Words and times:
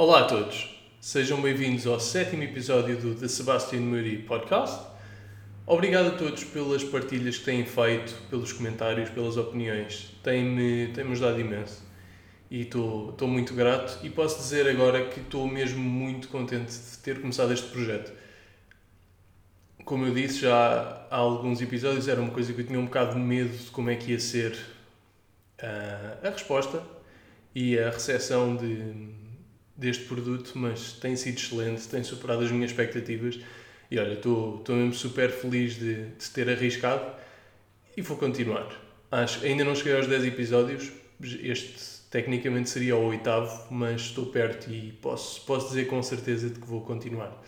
Olá 0.00 0.20
a 0.20 0.24
todos, 0.26 0.80
sejam 1.00 1.42
bem-vindos 1.42 1.84
ao 1.84 1.98
sétimo 1.98 2.44
episódio 2.44 2.96
do 2.98 3.16
The 3.16 3.26
Sebastian 3.26 3.80
Muri 3.80 4.18
Podcast. 4.18 4.86
Obrigado 5.66 6.06
a 6.06 6.10
todos 6.12 6.44
pelas 6.44 6.84
partilhas 6.84 7.38
que 7.38 7.44
têm 7.44 7.66
feito, 7.66 8.14
pelos 8.30 8.52
comentários, 8.52 9.10
pelas 9.10 9.36
opiniões. 9.36 10.16
Tem-me 10.22 10.92
tem 10.94 11.04
ajudado 11.04 11.40
imenso 11.40 11.82
e 12.48 12.60
estou 12.60 13.26
muito 13.26 13.52
grato. 13.54 13.98
E 14.06 14.08
posso 14.08 14.38
dizer 14.38 14.68
agora 14.68 15.04
que 15.06 15.18
estou 15.18 15.48
mesmo 15.48 15.82
muito 15.82 16.28
contente 16.28 16.70
de 16.70 16.98
ter 16.98 17.20
começado 17.20 17.52
este 17.52 17.66
projeto. 17.66 18.12
Como 19.84 20.06
eu 20.06 20.14
disse 20.14 20.42
já 20.42 21.08
há 21.10 21.16
alguns 21.16 21.60
episódios, 21.60 22.06
era 22.06 22.20
uma 22.20 22.30
coisa 22.30 22.52
que 22.52 22.60
eu 22.60 22.66
tinha 22.68 22.78
um 22.78 22.84
bocado 22.84 23.14
de 23.14 23.20
medo 23.20 23.50
de 23.50 23.68
como 23.72 23.90
é 23.90 23.96
que 23.96 24.12
ia 24.12 24.20
ser 24.20 24.52
uh, 25.60 26.24
a 26.24 26.30
resposta 26.30 26.84
e 27.52 27.76
a 27.76 27.90
recepção 27.90 28.54
de, 28.54 29.17
deste 29.78 30.04
produto, 30.04 30.52
mas 30.56 30.92
tem 30.94 31.14
sido 31.14 31.38
excelente, 31.38 31.86
tem 31.86 32.02
superado 32.02 32.42
as 32.42 32.50
minhas 32.50 32.72
expectativas 32.72 33.38
e 33.90 33.98
olha, 33.98 34.14
estou 34.14 34.62
mesmo 34.68 34.92
super 34.92 35.30
feliz 35.30 35.76
de, 35.76 36.06
de 36.06 36.30
ter 36.30 36.50
arriscado 36.50 37.12
e 37.96 38.02
vou 38.02 38.16
continuar. 38.16 38.68
Acho 39.10 39.44
ainda 39.44 39.64
não 39.64 39.74
cheguei 39.74 39.96
aos 39.96 40.06
10 40.06 40.24
episódios, 40.24 40.92
este 41.22 41.98
tecnicamente 42.10 42.68
seria 42.70 42.96
o 42.96 43.06
oitavo, 43.06 43.72
mas 43.72 44.02
estou 44.02 44.26
perto 44.26 44.70
e 44.70 44.92
posso, 44.92 45.44
posso 45.44 45.68
dizer 45.68 45.86
com 45.86 46.02
certeza 46.02 46.50
de 46.50 46.58
que 46.58 46.66
vou 46.66 46.80
continuar. 46.80 47.42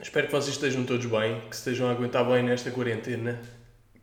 Espero 0.00 0.26
que 0.26 0.32
vocês 0.32 0.54
estejam 0.56 0.84
todos 0.84 1.06
bem, 1.06 1.40
que 1.48 1.54
estejam 1.54 1.88
a 1.88 1.92
aguentar 1.92 2.26
bem 2.26 2.42
nesta 2.42 2.70
quarentena, 2.70 3.40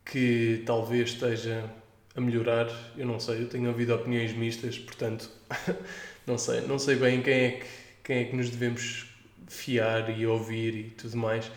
que 0.03 0.63
talvez 0.65 1.09
esteja 1.09 1.69
a 2.15 2.21
melhorar, 2.21 2.67
eu 2.97 3.05
não 3.05 3.19
sei, 3.19 3.43
eu 3.43 3.49
tenho 3.49 3.67
ouvido 3.69 3.93
opiniões 3.93 4.33
mistas, 4.33 4.77
portanto, 4.77 5.29
não 6.25 6.37
sei, 6.37 6.61
não 6.61 6.79
sei 6.79 6.95
bem 6.95 7.21
quem 7.21 7.33
é 7.33 7.51
que, 7.51 7.65
quem 8.03 8.17
é 8.17 8.23
que 8.25 8.35
nos 8.35 8.49
devemos 8.49 9.05
fiar 9.47 10.17
e 10.17 10.25
ouvir 10.25 10.75
e 10.75 10.83
tudo 10.91 11.17
mais. 11.17 11.51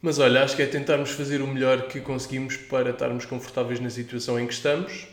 Mas 0.00 0.18
olha, 0.18 0.42
acho 0.42 0.54
que 0.56 0.62
é 0.62 0.66
tentarmos 0.66 1.10
fazer 1.10 1.40
o 1.40 1.46
melhor 1.46 1.88
que 1.88 2.00
conseguimos 2.00 2.56
para 2.56 2.90
estarmos 2.90 3.24
confortáveis 3.24 3.80
na 3.80 3.88
situação 3.88 4.38
em 4.38 4.46
que 4.46 4.52
estamos 4.52 5.06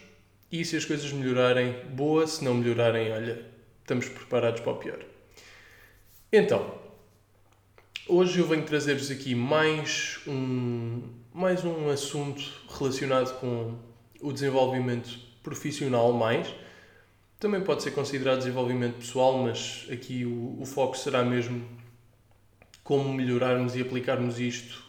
e 0.52 0.66
se 0.66 0.76
as 0.76 0.84
coisas 0.84 1.10
melhorarem, 1.14 1.74
boa, 1.94 2.28
se 2.28 2.44
não 2.44 2.54
melhorarem, 2.54 3.10
olha, 3.12 3.46
estamos 3.80 4.10
preparados 4.10 4.60
para 4.60 4.72
o 4.74 4.76
pior. 4.76 5.00
Então, 6.32 6.76
hoje 8.06 8.40
eu 8.40 8.48
venho 8.48 8.64
trazer-vos 8.64 9.10
aqui 9.10 9.34
mais 9.34 10.20
um, 10.28 11.04
mais 11.34 11.64
um 11.64 11.90
assunto 11.90 12.44
relacionado 12.78 13.40
com 13.40 13.78
o 14.20 14.34
desenvolvimento 14.34 15.10
profissional 15.42 16.12
mais. 16.12 16.48
Também 17.42 17.60
pode 17.60 17.82
ser 17.82 17.90
considerado 17.90 18.38
desenvolvimento 18.38 18.98
pessoal, 18.98 19.36
mas 19.40 19.88
aqui 19.92 20.26
o, 20.26 20.62
o 20.62 20.64
foco 20.64 20.96
será 20.96 21.26
mesmo 21.26 21.68
como 22.84 23.12
melhorarmos 23.12 23.76
e 23.76 23.82
aplicarmos 23.82 24.40
isto 24.40 24.86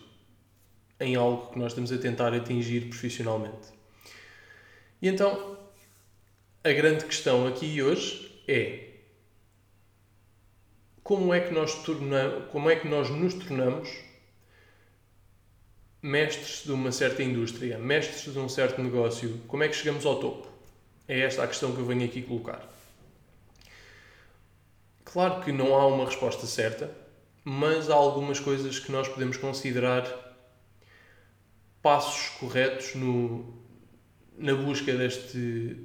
em 1.01 1.17
algo 1.17 1.51
que 1.51 1.59
nós 1.59 1.73
estamos 1.73 1.91
a 1.91 1.97
tentar 1.97 2.35
atingir 2.35 2.91
profissionalmente. 2.91 3.69
E 5.01 5.09
então, 5.09 5.57
a 6.63 6.71
grande 6.73 7.07
questão 7.07 7.47
aqui 7.47 7.83
hoje 7.83 8.45
é 8.47 8.97
como 11.03 11.33
é 11.33 11.41
que 11.41 11.55
nós, 11.55 11.83
tornamos, 11.83 12.51
como 12.53 12.69
é 12.69 12.77
que 12.77 12.87
nós 12.87 13.09
nos 13.09 13.33
tornamos 13.33 13.89
mestres 16.03 16.65
de 16.65 16.73
uma 16.73 16.93
certa 16.93 17.23
indústria, 17.23 17.79
mestres 17.79 18.31
de 18.31 18.39
um 18.39 18.47
certo 18.51 18.83
negócio, 18.83 19.41
como 19.49 19.63
é 19.63 19.69
que 19.69 19.75
chegamos 19.75 20.05
ao 20.05 20.21
topo? 20.21 20.52
É 21.09 21.21
esta 21.21 21.43
a 21.43 21.49
questão 21.49 21.73
que 21.73 21.81
eu 21.81 21.87
venho 21.87 22.05
aqui 22.05 22.23
colocar. 22.23 22.63
Claro 25.05 25.43
que 25.43 25.53
não 25.53 25.75
há 25.75 25.87
uma 25.87 26.07
resposta 26.07 26.47
certa, 26.47 26.91
mas 27.45 27.91
há 27.91 27.95
algumas 27.95 28.41
coisas 28.41 28.79
que 28.79 28.91
nós 28.91 29.09
podemos 29.09 29.37
considerar 29.37 30.07
passos 31.83 32.29
corretos 32.39 32.95
no, 32.95 33.63
na 34.39 34.55
busca 34.55 34.97
deste, 34.97 35.39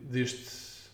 deste, 0.03 0.89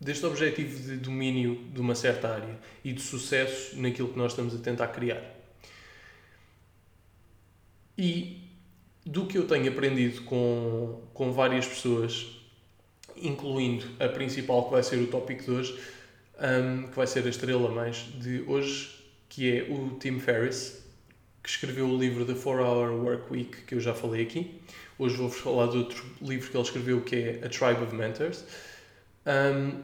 deste 0.00 0.24
objetivo 0.24 0.82
de 0.82 0.96
domínio 0.96 1.64
de 1.72 1.80
uma 1.80 1.94
certa 1.94 2.28
área 2.28 2.58
e 2.84 2.92
de 2.92 3.02
sucesso 3.02 3.78
naquilo 3.80 4.08
que 4.08 4.18
nós 4.18 4.32
estamos 4.32 4.54
a 4.54 4.58
tentar 4.58 4.88
criar. 4.88 5.22
E 7.98 8.48
do 9.04 9.26
que 9.26 9.36
eu 9.36 9.46
tenho 9.46 9.68
aprendido 9.68 10.22
com, 10.22 11.02
com 11.12 11.32
várias 11.32 11.66
pessoas, 11.66 12.41
incluindo 13.22 13.86
a 14.00 14.08
principal 14.08 14.64
que 14.64 14.72
vai 14.72 14.82
ser 14.82 14.96
o 14.96 15.06
tópico 15.06 15.44
de 15.44 15.50
hoje, 15.50 15.80
um, 16.38 16.88
que 16.88 16.96
vai 16.96 17.06
ser 17.06 17.24
a 17.26 17.28
estrela 17.28 17.70
mais 17.70 17.96
de 18.20 18.42
hoje, 18.46 18.90
que 19.28 19.58
é 19.58 19.62
o 19.70 19.96
Tim 19.98 20.18
Ferriss, 20.18 20.82
que 21.42 21.48
escreveu 21.48 21.88
o 21.88 21.98
livro 21.98 22.24
The 22.24 22.34
4 22.34 22.64
Hour 22.64 22.92
Work 23.04 23.32
Week, 23.32 23.62
que 23.62 23.74
eu 23.74 23.80
já 23.80 23.94
falei 23.94 24.22
aqui. 24.22 24.60
Hoje 24.98 25.16
vou-vos 25.16 25.38
falar 25.38 25.68
de 25.68 25.78
outro 25.78 26.04
livro 26.20 26.50
que 26.50 26.56
ele 26.56 26.64
escreveu, 26.64 27.00
que 27.00 27.16
é 27.16 27.40
A 27.44 27.48
Tribe 27.48 27.82
of 27.82 27.94
Mentors. 27.94 28.44
Um, 29.26 29.80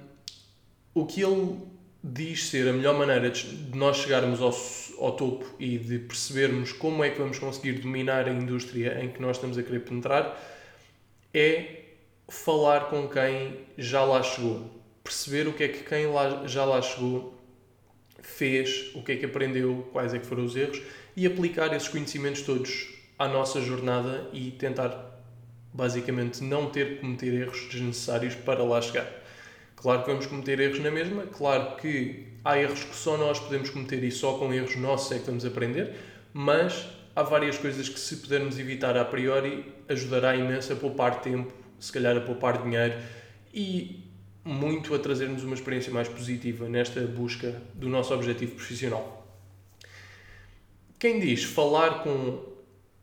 o 0.94 1.06
que 1.06 1.22
ele 1.22 1.58
diz 2.02 2.48
ser 2.48 2.68
a 2.68 2.72
melhor 2.72 2.96
maneira 2.96 3.30
de 3.30 3.76
nós 3.76 3.96
chegarmos 3.98 4.40
ao, 4.40 4.54
ao 5.04 5.16
topo 5.16 5.44
e 5.58 5.78
de 5.78 5.98
percebermos 5.98 6.72
como 6.72 7.02
é 7.02 7.10
que 7.10 7.18
vamos 7.18 7.38
conseguir 7.38 7.80
dominar 7.80 8.28
a 8.28 8.32
indústria 8.32 9.02
em 9.02 9.08
que 9.10 9.20
nós 9.20 9.36
estamos 9.36 9.58
a 9.58 9.62
querer 9.62 9.80
penetrar 9.80 10.38
é 11.34 11.77
falar 12.28 12.88
com 12.90 13.08
quem 13.08 13.60
já 13.76 14.04
lá 14.04 14.22
chegou. 14.22 14.70
Perceber 15.02 15.48
o 15.48 15.52
que 15.52 15.64
é 15.64 15.68
que 15.68 15.82
quem 15.82 16.06
lá, 16.06 16.46
já 16.46 16.64
lá 16.64 16.82
chegou 16.82 17.34
fez, 18.20 18.90
o 18.94 19.02
que 19.02 19.12
é 19.12 19.16
que 19.16 19.24
aprendeu, 19.24 19.88
quais 19.92 20.12
é 20.12 20.18
que 20.18 20.26
foram 20.26 20.44
os 20.44 20.54
erros 20.54 20.80
e 21.16 21.26
aplicar 21.26 21.74
esses 21.74 21.88
conhecimentos 21.88 22.42
todos 22.42 22.88
à 23.18 23.26
nossa 23.26 23.60
jornada 23.60 24.28
e 24.32 24.50
tentar 24.52 25.18
basicamente 25.72 26.42
não 26.44 26.70
ter 26.70 26.96
que 26.96 27.00
cometer 27.00 27.34
erros 27.34 27.68
desnecessários 27.70 28.34
para 28.34 28.62
lá 28.62 28.80
chegar. 28.80 29.10
Claro 29.76 30.02
que 30.02 30.10
vamos 30.10 30.26
cometer 30.26 30.60
erros 30.60 30.80
na 30.80 30.90
mesma, 30.90 31.24
claro 31.26 31.76
que 31.76 32.26
há 32.44 32.58
erros 32.58 32.84
que 32.84 32.96
só 32.96 33.16
nós 33.16 33.38
podemos 33.38 33.70
cometer 33.70 34.02
e 34.02 34.10
só 34.10 34.34
com 34.34 34.52
erros 34.52 34.76
nossos 34.76 35.12
é 35.12 35.18
que 35.18 35.26
vamos 35.26 35.44
aprender, 35.44 35.94
mas 36.32 36.86
há 37.14 37.22
várias 37.22 37.58
coisas 37.58 37.88
que 37.88 37.98
se 37.98 38.16
pudermos 38.16 38.58
evitar 38.58 38.96
a 38.96 39.04
priori 39.04 39.72
ajudará 39.88 40.36
imenso 40.36 40.72
a 40.72 40.76
poupar 40.76 41.20
tempo, 41.20 41.52
se 41.78 41.92
calhar 41.92 42.16
a 42.16 42.20
poupar 42.20 42.62
dinheiro 42.62 42.94
e 43.52 44.04
muito 44.44 44.94
a 44.94 44.98
trazer-nos 44.98 45.44
uma 45.44 45.54
experiência 45.54 45.92
mais 45.92 46.08
positiva 46.08 46.68
nesta 46.68 47.00
busca 47.02 47.60
do 47.74 47.88
nosso 47.88 48.14
objetivo 48.14 48.54
profissional. 48.54 49.26
Quem 50.98 51.20
diz 51.20 51.44
falar 51.44 52.02
com 52.02 52.44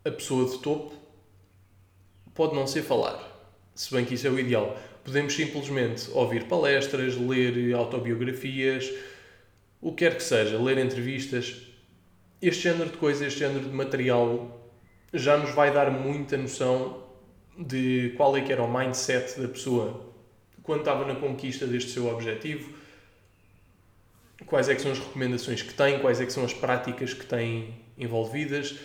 a 0.04 0.12
pessoa 0.12 0.50
de 0.50 0.58
topo 0.60 0.94
pode 2.34 2.56
não 2.56 2.68
ser 2.68 2.82
falar, 2.82 3.18
se 3.74 3.94
bem 3.94 4.04
que 4.04 4.16
isso 4.16 4.28
é 4.28 4.30
o 4.30 4.40
ideal 4.40 4.78
Podemos 5.06 5.36
simplesmente 5.36 6.10
ouvir 6.14 6.46
palestras, 6.46 7.16
ler 7.16 7.76
autobiografias, 7.76 8.92
o 9.80 9.92
que 9.92 9.98
quer 9.98 10.18
que 10.18 10.24
seja, 10.24 10.58
ler 10.58 10.80
entrevistas. 10.80 11.62
Este 12.42 12.64
género 12.64 12.90
de 12.90 12.98
coisas, 12.98 13.22
este 13.28 13.42
género 13.42 13.66
de 13.66 13.76
material 13.76 14.68
já 15.14 15.38
nos 15.38 15.52
vai 15.52 15.72
dar 15.72 15.92
muita 15.92 16.36
noção 16.38 17.05
de 17.58 18.14
qual 18.18 18.36
é 18.36 18.42
que 18.42 18.52
era 18.52 18.62
o 18.62 18.72
mindset 18.72 19.40
da 19.40 19.48
pessoa 19.48 20.14
quando 20.66 20.80
estava 20.80 21.06
na 21.06 21.16
conquista 21.16 21.68
deste 21.68 21.92
seu 21.92 22.08
objetivo, 22.08 22.74
quais 24.48 24.68
é 24.68 24.76
que 24.76 24.82
são 24.82 24.92
as 24.92 25.00
recomendações 25.00 25.62
que 25.62 25.74
tem, 25.74 26.00
quais 26.00 26.20
é 26.20 26.26
que 26.26 26.34
são 26.34 26.44
as 26.44 26.54
práticas 26.54 27.14
que 27.14 27.26
tem 27.26 27.76
envolvidas. 27.98 28.76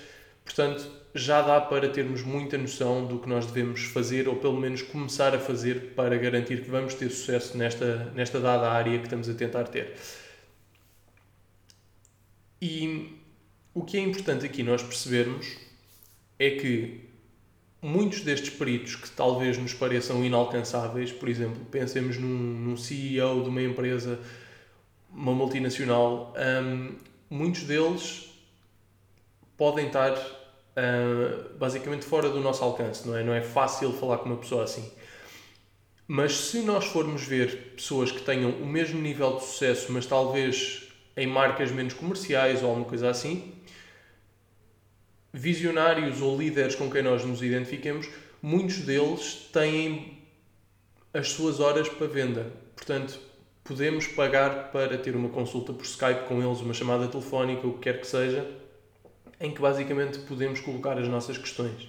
Portanto, 0.45 0.91
já 1.15 1.43
dá 1.43 1.61
para 1.61 1.89
termos 1.89 2.23
muita 2.23 2.57
noção 2.57 3.07
do 3.07 3.19
que 3.19 3.29
nós 3.29 3.47
devemos 3.47 3.85
fazer, 3.85 4.29
ou 4.29 4.37
pelo 4.37 4.59
menos 4.59 4.83
começar 4.83 5.35
a 5.35 5.39
fazer, 5.39 5.95
para 5.95 6.17
garantir 6.19 6.63
que 6.63 6.71
vamos 6.71 6.95
ter 6.95 7.11
sucesso 7.11 7.57
nesta, 7.57 8.13
nesta 8.15 8.39
dada 8.39 8.71
área 8.71 8.99
que 8.99 9.05
estamos 9.05 9.29
a 9.29 9.35
tentar 9.35 9.65
ter. 9.65 9.97
E 12.61 13.17
o 13.73 13.83
que 13.83 13.97
é 13.97 14.01
importante 14.01 14.45
aqui 14.45 14.63
nós 14.63 14.83
percebermos 14.83 15.57
é 16.39 16.51
que 16.51 17.10
muitos 17.83 18.21
destes 18.21 18.51
peritos 18.51 18.95
que 18.95 19.11
talvez 19.11 19.57
nos 19.57 19.73
pareçam 19.73 20.25
inalcançáveis, 20.25 21.13
por 21.13 21.29
exemplo, 21.29 21.65
pensemos 21.71 22.19
num, 22.19 22.29
num 22.29 22.77
CEO 22.77 23.43
de 23.43 23.49
uma 23.49 23.63
empresa, 23.63 24.19
uma 25.11 25.33
multinacional, 25.33 26.35
um, 26.63 26.95
muitos 27.29 27.65
deles 27.65 28.31
podem 29.57 29.87
estar 29.87 30.13
uh, 30.13 31.59
basicamente 31.59 32.05
fora 32.05 32.29
do 32.29 32.41
nosso 32.41 32.63
alcance, 32.63 33.07
não 33.07 33.17
é? 33.17 33.23
Não 33.23 33.35
é 33.35 33.41
fácil 33.41 33.93
falar 33.93 34.19
com 34.19 34.27
uma 34.27 34.39
pessoa 34.39 34.65
assim. 34.65 34.91
Mas 36.07 36.33
se 36.33 36.61
nós 36.63 36.87
formos 36.87 37.23
ver 37.23 37.75
pessoas 37.77 38.11
que 38.11 38.21
tenham 38.23 38.51
o 38.51 38.67
mesmo 38.67 39.01
nível 39.01 39.37
de 39.37 39.45
sucesso, 39.45 39.93
mas 39.93 40.07
talvez 40.07 40.89
em 41.17 41.27
marcas 41.27 41.71
menos 41.71 41.95
comerciais 41.95 42.63
ou 42.63 42.69
alguma 42.69 42.87
coisa 42.87 43.11
assim, 43.11 43.55
visionários 45.33 46.21
ou 46.21 46.37
líderes 46.37 46.75
com 46.75 46.91
quem 46.91 47.03
nós 47.03 47.25
nos 47.25 47.43
identifiquemos, 47.43 48.09
muitos 48.43 48.79
deles 48.79 49.49
têm 49.53 50.19
as 51.13 51.31
suas 51.31 51.61
horas 51.61 51.89
para 51.89 52.07
venda. 52.07 52.53
Portanto, 52.75 53.19
podemos 53.65 54.07
pagar 54.07 54.71
para 54.73 54.99
ter 54.99 55.15
uma 55.15 55.29
consulta 55.29 55.73
por 55.73 55.85
Skype 55.85 56.27
com 56.27 56.43
eles, 56.43 56.61
uma 56.61 56.75
chamada 56.75 57.07
telefónica, 57.09 57.67
o 57.67 57.75
que 57.75 57.81
quer 57.81 58.01
que 58.01 58.07
seja, 58.07 58.49
em 59.41 59.53
que 59.53 59.61
basicamente 59.61 60.19
podemos 60.21 60.61
colocar 60.61 60.99
as 60.99 61.09
nossas 61.09 61.39
questões. 61.39 61.89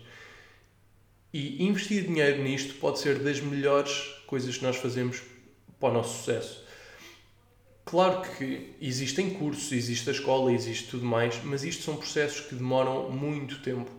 E 1.33 1.63
investir 1.63 2.05
dinheiro 2.05 2.43
nisto 2.43 2.75
pode 2.75 2.99
ser 2.99 3.19
das 3.19 3.39
melhores 3.39 3.91
coisas 4.27 4.57
que 4.57 4.63
nós 4.63 4.75
fazemos 4.75 5.21
para 5.79 5.89
o 5.89 5.93
nosso 5.93 6.19
sucesso. 6.19 6.65
Claro 7.83 8.21
que 8.21 8.75
existem 8.79 9.31
cursos, 9.31 9.71
existe 9.71 10.09
a 10.09 10.13
escola, 10.13 10.53
existe 10.53 10.89
tudo 10.89 11.05
mais, 11.05 11.41
mas 11.43 11.63
isto 11.63 11.83
são 11.83 11.95
processos 11.95 12.41
que 12.41 12.55
demoram 12.55 13.09
muito 13.09 13.59
tempo. 13.61 13.89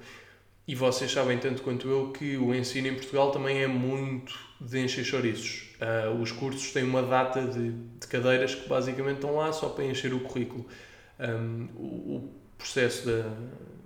E 0.67 0.75
vocês 0.75 1.11
sabem 1.11 1.39
tanto 1.39 1.63
quanto 1.63 1.89
eu 1.89 2.13
que 2.13 2.37
o 2.37 2.55
ensino 2.55 2.87
em 2.87 2.95
Portugal 2.95 3.33
também 3.33 3.63
é 3.63 3.67
muito 3.67 4.39
de 4.61 4.79
encher 4.79 5.05
chouriços. 5.05 5.71
Uh, 5.81 6.21
os 6.23 6.31
cursos 6.31 6.71
têm 6.71 6.85
uma 6.85 7.03
data 7.03 7.45
de, 7.45 7.73
de, 7.73 8.07
cadeiras 8.07 8.55
que 8.55 8.69
basicamente 8.69 9.17
estão 9.17 9.35
lá 9.35 9.53
só 9.53 9.69
para 9.69 9.85
encher 9.85 10.15
o 10.15 10.21
currículo. 10.21 10.65
Um, 11.19 11.69
o, 11.77 12.17
o, 12.17 12.33
processo 12.57 13.07
da. 13.07 13.25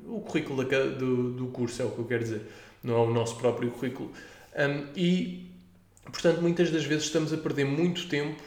O 0.05 0.21
currículo 0.21 0.63
da, 0.63 0.85
do, 0.85 1.33
do 1.33 1.47
curso 1.47 1.81
é 1.81 1.85
o 1.85 1.91
que 1.91 1.99
eu 1.99 2.05
quero 2.05 2.23
dizer, 2.23 2.43
não 2.83 2.95
é 2.95 2.99
o 2.99 3.11
nosso 3.11 3.37
próprio 3.37 3.71
currículo. 3.71 4.13
Um, 4.55 4.87
e, 4.95 5.51
portanto, 6.05 6.43
muitas 6.43 6.71
das 6.71 6.85
vezes 6.85 7.05
estamos 7.05 7.33
a 7.33 7.39
perder 7.39 7.65
muito 7.65 8.07
tempo 8.09 8.43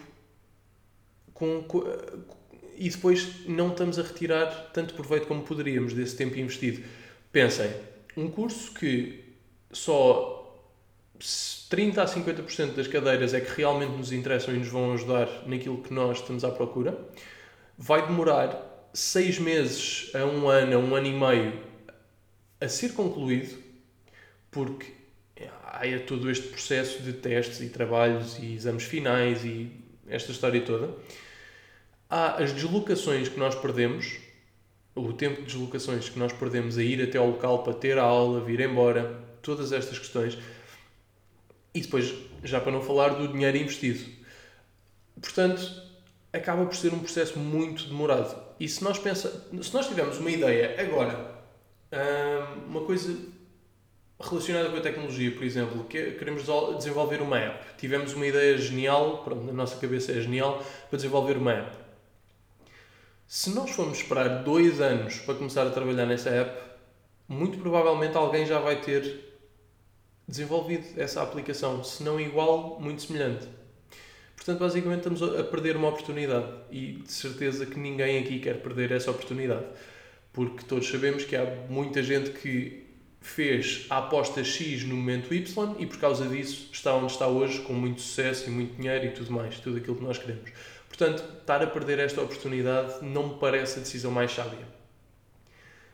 com, 1.40 1.64
com, 1.64 1.84
e 2.78 2.90
depois 2.90 3.48
não 3.48 3.70
estamos 3.70 3.98
a 3.98 4.04
retirar 4.04 4.72
tanto 4.74 4.94
proveito 4.94 5.26
como 5.26 5.42
poderíamos 5.42 5.94
desse 5.94 6.16
tempo 6.16 6.38
investido. 6.38 6.84
Pensem, 7.32 7.72
um 8.16 8.30
curso 8.30 8.74
que 8.74 9.24
só 9.72 10.36
30 11.70 12.04
a 12.04 12.06
50% 12.06 12.74
das 12.74 12.88
cadeiras 12.88 13.34
é 13.34 13.40
que 13.40 13.56
realmente 13.56 13.92
nos 13.92 14.12
interessam 14.12 14.54
e 14.54 14.58
nos 14.58 14.68
vão 14.68 14.94
ajudar 14.94 15.48
naquilo 15.48 15.82
que 15.82 15.94
nós 15.94 16.20
estamos 16.20 16.44
à 16.44 16.52
procura, 16.52 16.98
vai 17.78 18.06
demorar 18.06 18.90
seis 18.94 19.40
meses 19.40 20.12
a 20.14 20.26
um 20.26 20.50
ano, 20.50 20.76
a 20.76 20.80
um 20.80 20.96
ano 20.96 21.08
e 21.08 21.14
meio 21.14 21.60
a 22.60 22.68
ser 22.68 22.94
concluído, 22.94 23.58
porque 24.52 24.88
há 25.64 25.82
todo 26.06 26.30
este 26.30 26.48
processo 26.50 27.02
de 27.02 27.14
testes 27.14 27.62
e 27.62 27.70
trabalhos 27.70 28.38
e 28.40 28.54
exames 28.54 28.84
finais 28.84 29.46
e 29.46 29.72
esta 30.08 30.32
história 30.32 30.60
toda. 30.62 30.94
Há 32.10 32.42
as 32.42 32.52
deslocações 32.52 33.30
que 33.30 33.38
nós 33.38 33.54
perdemos, 33.54 34.18
o 34.96 35.14
tempo 35.14 35.42
de 35.42 35.48
deslocações 35.48 36.10
que 36.10 36.18
nós 36.18 36.34
perdemos 36.34 36.78
a 36.78 36.84
ir 36.84 37.04
até 37.04 37.20
ao 37.20 37.28
local 37.28 37.62
para 37.62 37.74
ter 37.74 38.00
a 38.00 38.04
aula, 38.04 38.42
vir 38.42 38.60
embora, 38.62 39.22
todas 39.44 39.72
estas 39.72 40.00
questões. 40.00 40.36
E 41.72 41.82
depois, 41.82 42.12
já 42.44 42.60
para 42.60 42.72
não 42.72 42.82
falar 42.82 43.10
do 43.10 43.28
dinheiro 43.28 43.58
investido. 43.58 44.10
Portanto, 45.22 45.62
acaba 46.34 46.66
por 46.66 46.76
ser 46.76 46.94
um 46.94 47.00
processo 47.00 47.38
muito 47.38 47.86
demorado. 47.86 48.36
E 48.60 48.68
se 48.68 48.84
nós, 48.84 48.98
pensa, 48.98 49.48
se 49.62 49.72
nós 49.72 49.88
tivermos 49.88 50.18
uma 50.18 50.32
ideia 50.32 50.82
agora, 50.82 51.44
hum, 51.94 52.70
uma 52.70 52.82
coisa 52.82 53.16
relacionada 54.20 54.70
com 54.70 54.78
a 54.78 54.82
tecnologia, 54.82 55.32
por 55.32 55.44
exemplo, 55.44 55.84
que 55.84 56.12
queremos 56.14 56.44
desenvolver 56.78 57.22
uma 57.22 57.38
app, 57.38 57.78
tivemos 57.78 58.14
uma 58.14 58.26
ideia 58.26 58.58
genial, 58.58 59.24
pronto, 59.24 59.46
na 59.46 59.54
nossa 59.54 59.78
cabeça 59.78 60.12
é 60.12 60.22
genial, 60.22 60.64
para 60.90 60.98
desenvolver 60.98 61.38
uma 61.38 61.54
app. 61.54 61.89
Se 63.32 63.52
nós 63.52 63.70
formos 63.70 64.00
esperar 64.00 64.44
dois 64.44 64.82
anos 64.82 65.20
para 65.20 65.36
começar 65.36 65.68
a 65.68 65.70
trabalhar 65.70 66.08
nessa 66.08 66.32
app, 66.32 66.60
muito 67.28 67.60
provavelmente 67.60 68.18
alguém 68.18 68.44
já 68.44 68.58
vai 68.58 68.82
ter 68.82 69.38
desenvolvido 70.28 71.00
essa 71.00 71.22
aplicação, 71.22 71.84
se 71.84 72.02
não 72.02 72.20
igual, 72.20 72.80
muito 72.82 73.04
semelhante. 73.04 73.48
Portanto, 74.36 74.58
basicamente 74.58 75.08
estamos 75.08 75.22
a 75.22 75.44
perder 75.44 75.76
uma 75.78 75.90
oportunidade 75.90 76.48
e 76.72 76.94
de 76.94 77.12
certeza 77.12 77.68
que 77.68 77.78
ninguém 77.78 78.18
aqui 78.18 78.40
quer 78.40 78.64
perder 78.64 78.92
essa 78.92 79.12
oportunidade, 79.12 79.68
porque 80.34 80.66
todos 80.66 80.90
sabemos 80.90 81.24
que 81.24 81.36
há 81.36 81.46
muita 81.70 82.02
gente 82.02 82.32
que 82.32 82.84
fez 83.22 83.86
a 83.92 84.00
aposta 84.00 84.44
X 84.44 84.84
no 84.86 84.96
momento 84.96 85.32
Y 85.32 85.76
e 85.78 85.86
por 85.86 86.00
causa 86.00 86.28
disso 86.28 86.70
está 86.74 86.96
onde 86.96 87.12
está 87.12 87.28
hoje, 87.28 87.62
com 87.62 87.74
muito 87.74 88.02
sucesso 88.02 88.50
e 88.50 88.52
muito 88.52 88.76
dinheiro 88.76 89.06
e 89.06 89.12
tudo 89.12 89.32
mais, 89.32 89.60
tudo 89.60 89.78
aquilo 89.78 89.98
que 89.98 90.04
nós 90.04 90.18
queremos. 90.18 90.50
Portanto, 91.00 91.24
estar 91.40 91.64
a 91.64 91.68
perder 91.68 91.98
esta 92.00 92.22
oportunidade 92.22 93.06
não 93.06 93.30
me 93.30 93.40
parece 93.40 93.80
a 93.80 93.82
decisão 93.82 94.12
mais 94.12 94.34
sábia. 94.34 94.68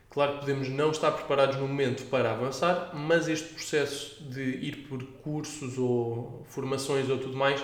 Claro 0.10 0.34
que 0.34 0.40
podemos 0.40 0.68
não 0.68 0.90
estar 0.90 1.12
preparados 1.12 1.58
no 1.58 1.68
momento 1.68 2.06
para 2.06 2.32
avançar, 2.32 2.90
mas 2.96 3.28
este 3.28 3.54
processo 3.54 4.24
de 4.24 4.42
ir 4.42 4.88
por 4.90 5.04
cursos 5.22 5.78
ou 5.78 6.44
formações 6.50 7.08
ou 7.08 7.20
tudo 7.20 7.38
mais, 7.38 7.64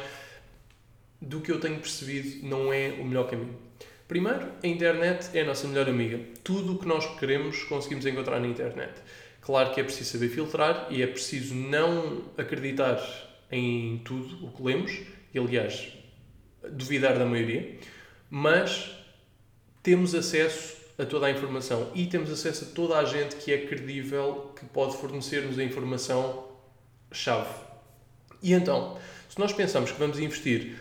do 1.19 1.41
que 1.41 1.51
eu 1.51 1.59
tenho 1.59 1.79
percebido, 1.79 2.47
não 2.47 2.71
é 2.71 2.89
o 2.99 3.05
melhor 3.05 3.27
caminho. 3.27 3.57
Primeiro, 4.07 4.47
a 4.63 4.67
internet 4.67 5.35
é 5.35 5.41
a 5.41 5.45
nossa 5.45 5.67
melhor 5.67 5.89
amiga. 5.89 6.19
Tudo 6.43 6.75
o 6.75 6.77
que 6.77 6.87
nós 6.87 7.07
queremos 7.17 7.63
conseguimos 7.63 8.05
encontrar 8.05 8.39
na 8.39 8.45
internet. 8.45 8.93
Claro 9.41 9.73
que 9.73 9.81
é 9.81 9.83
preciso 9.83 10.11
saber 10.11 10.29
filtrar 10.29 10.85
e 10.91 11.01
é 11.01 11.07
preciso 11.07 11.55
não 11.55 12.21
acreditar 12.37 13.01
em 13.51 13.99
tudo 14.05 14.45
o 14.45 14.51
que 14.51 14.61
lemos, 14.61 14.91
e 15.33 15.39
aliás, 15.39 16.00
duvidar 16.69 17.17
da 17.17 17.25
maioria, 17.25 17.77
mas 18.29 18.91
temos 19.81 20.13
acesso 20.13 20.77
a 20.97 21.05
toda 21.05 21.25
a 21.25 21.31
informação 21.31 21.91
e 21.95 22.05
temos 22.05 22.31
acesso 22.31 22.65
a 22.65 22.67
toda 22.75 22.97
a 22.97 23.05
gente 23.05 23.35
que 23.37 23.51
é 23.51 23.65
credível, 23.65 24.53
que 24.57 24.65
pode 24.65 24.95
fornecer-nos 24.97 25.57
a 25.57 25.63
informação-chave. 25.63 27.53
E 28.41 28.53
então, 28.53 28.97
se 29.29 29.39
nós 29.39 29.53
pensamos 29.53 29.91
que 29.91 29.99
vamos 29.99 30.19
investir 30.19 30.75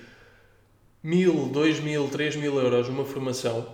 mil, 1.02 1.48
dois 1.48 1.80
mil, 1.80 2.08
três 2.08 2.36
mil 2.36 2.58
euros 2.58 2.88
numa 2.88 3.04
formação, 3.04 3.66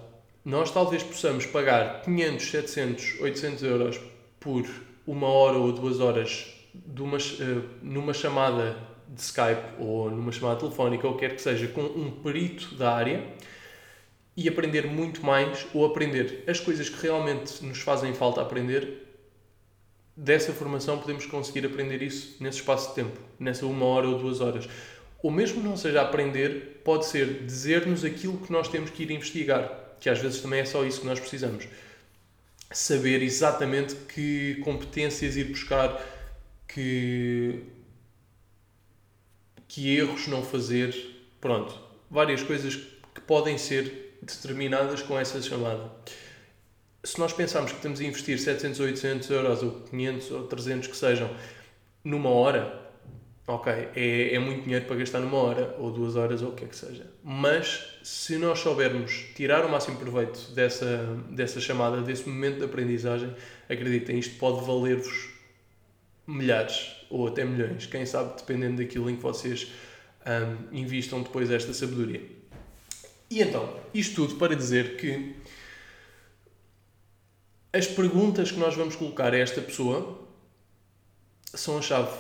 nós 0.45 0.71
talvez 0.71 1.03
possamos 1.03 1.45
pagar 1.47 2.03
500, 2.03 2.51
700, 2.51 3.21
800 3.21 3.63
euros 3.65 4.01
por 4.39 4.65
uma 5.07 5.27
hora 5.27 5.59
ou 5.59 5.73
duas 5.73 5.99
horas 5.99 6.47
de 6.73 7.03
uma, 7.03 7.17
uh, 7.17 7.65
numa 7.83 8.15
chamada 8.15 8.77
de 9.09 9.21
Skype 9.21 9.81
ou 9.81 10.11
numa 10.11 10.33
chamada 10.33 10.61
telefónica, 10.61 11.07
ou 11.07 11.17
quer 11.17 11.35
que 11.35 11.43
seja, 11.43 11.69
com 11.69 11.83
um 11.83 12.11
perito 12.11 12.75
da 12.75 12.93
área 12.93 13.25
e 14.37 14.49
aprender 14.49 14.87
muito 14.87 15.25
mais 15.25 15.67
ou 15.73 15.87
aprender 15.87 16.45
as 16.47 16.61
coisas 16.61 16.89
que 16.89 17.03
realmente 17.03 17.65
nos 17.65 17.81
fazem 17.81 18.13
falta 18.15 18.41
aprender. 18.43 19.05
Dessa 20.15 20.53
formação 20.53 20.99
podemos 20.99 21.27
conseguir 21.27 21.67
aprender 21.67 22.03
isso 22.03 22.37
nesse 22.41 22.59
espaço 22.59 22.89
de 22.91 22.95
tempo, 22.95 23.19
nessa 23.39 23.67
uma 23.67 23.87
hora 23.87 24.09
ou 24.09 24.19
duas 24.19 24.41
horas. 24.41 24.69
Ou 25.23 25.31
mesmo 25.31 25.63
não 25.63 25.77
seja 25.77 26.03
aprender, 26.03 26.83
pode 26.85 27.07
ser 27.07 27.45
dizer-nos 27.45 28.05
aquilo 28.05 28.39
que 28.39 28.53
nós 28.53 28.69
temos 28.69 28.91
que 28.91 29.03
ir 29.03 29.11
investigar, 29.11 29.95
que 29.99 30.09
às 30.09 30.19
vezes 30.19 30.41
também 30.41 30.61
é 30.61 30.65
só 30.65 30.85
isso 30.85 31.01
que 31.01 31.07
nós 31.07 31.19
precisamos. 31.19 31.67
Saber 32.71 33.23
exatamente 33.23 33.95
que 33.95 34.57
competências 34.57 35.37
ir 35.37 35.45
buscar, 35.45 36.01
que, 36.69 37.63
que 39.69 39.97
erros 39.97 40.27
não 40.29 40.43
fazer, 40.43 40.95
pronto, 41.41 41.75
várias 42.11 42.43
coisas 42.43 42.77
que 43.15 43.21
podem 43.21 43.59
ser 43.59 44.19
determinadas 44.23 45.03
com 45.03 45.19
essa 45.19 45.41
chamada. 45.41 45.91
Se 47.03 47.19
nós 47.19 47.33
pensarmos 47.33 47.71
que 47.71 47.79
estamos 47.79 48.01
a 48.01 48.05
investir 48.05 48.39
700 48.39 48.81
ou 48.81 48.87
800 48.87 49.31
euros, 49.31 49.63
ou 49.63 49.81
500 49.83 50.31
ou 50.33 50.45
300 50.45 50.89
que 50.89 50.97
sejam, 50.97 51.31
numa 52.03 52.31
hora, 52.31 52.87
ok, 53.47 53.73
é, 53.95 54.35
é 54.35 54.39
muito 54.39 54.65
dinheiro 54.65 54.87
para 54.87 54.97
gastar 54.97 55.21
numa 55.21 55.39
hora, 55.39 55.77
ou 55.79 55.93
duas 55.93 56.17
horas, 56.17 56.43
ou 56.43 56.51
o 56.51 56.53
que 56.53 56.65
é 56.65 56.69
que 56.69 56.77
seja. 56.77 57.07
Mas, 57.23 57.99
se 58.03 58.37
nós 58.39 58.59
soubermos 58.59 59.27
tirar 59.37 59.65
o 59.65 59.69
máximo 59.69 59.99
proveito 59.99 60.53
dessa, 60.53 61.17
dessa 61.31 61.61
chamada, 61.61 62.01
desse 62.03 62.29
momento 62.29 62.59
de 62.59 62.65
aprendizagem, 62.65 63.35
acreditem, 63.69 64.19
isto 64.19 64.37
pode 64.39 64.67
valer-vos 64.67 65.36
milhares 66.27 66.97
ou 67.09 67.29
até 67.29 67.45
milhões, 67.45 67.87
quem 67.87 68.05
sabe, 68.05 68.37
dependendo 68.37 68.79
daquilo 68.83 69.09
em 69.09 69.17
que 69.17 69.23
vocês 69.23 69.71
um, 70.27 70.77
invistam 70.77 71.23
depois 71.23 71.51
esta 71.51 71.73
sabedoria. 71.73 72.23
E 73.31 73.43
então, 73.43 73.79
isto 73.93 74.15
tudo 74.15 74.37
para 74.37 74.55
dizer 74.55 74.97
que 74.97 75.35
as 77.73 77.87
perguntas 77.87 78.51
que 78.51 78.59
nós 78.59 78.75
vamos 78.75 78.97
colocar 78.97 79.35
a 79.35 79.39
esta 79.39 79.61
pessoa 79.61 80.27
são 81.53 81.79
a 81.79 81.83
chave. 81.83 82.17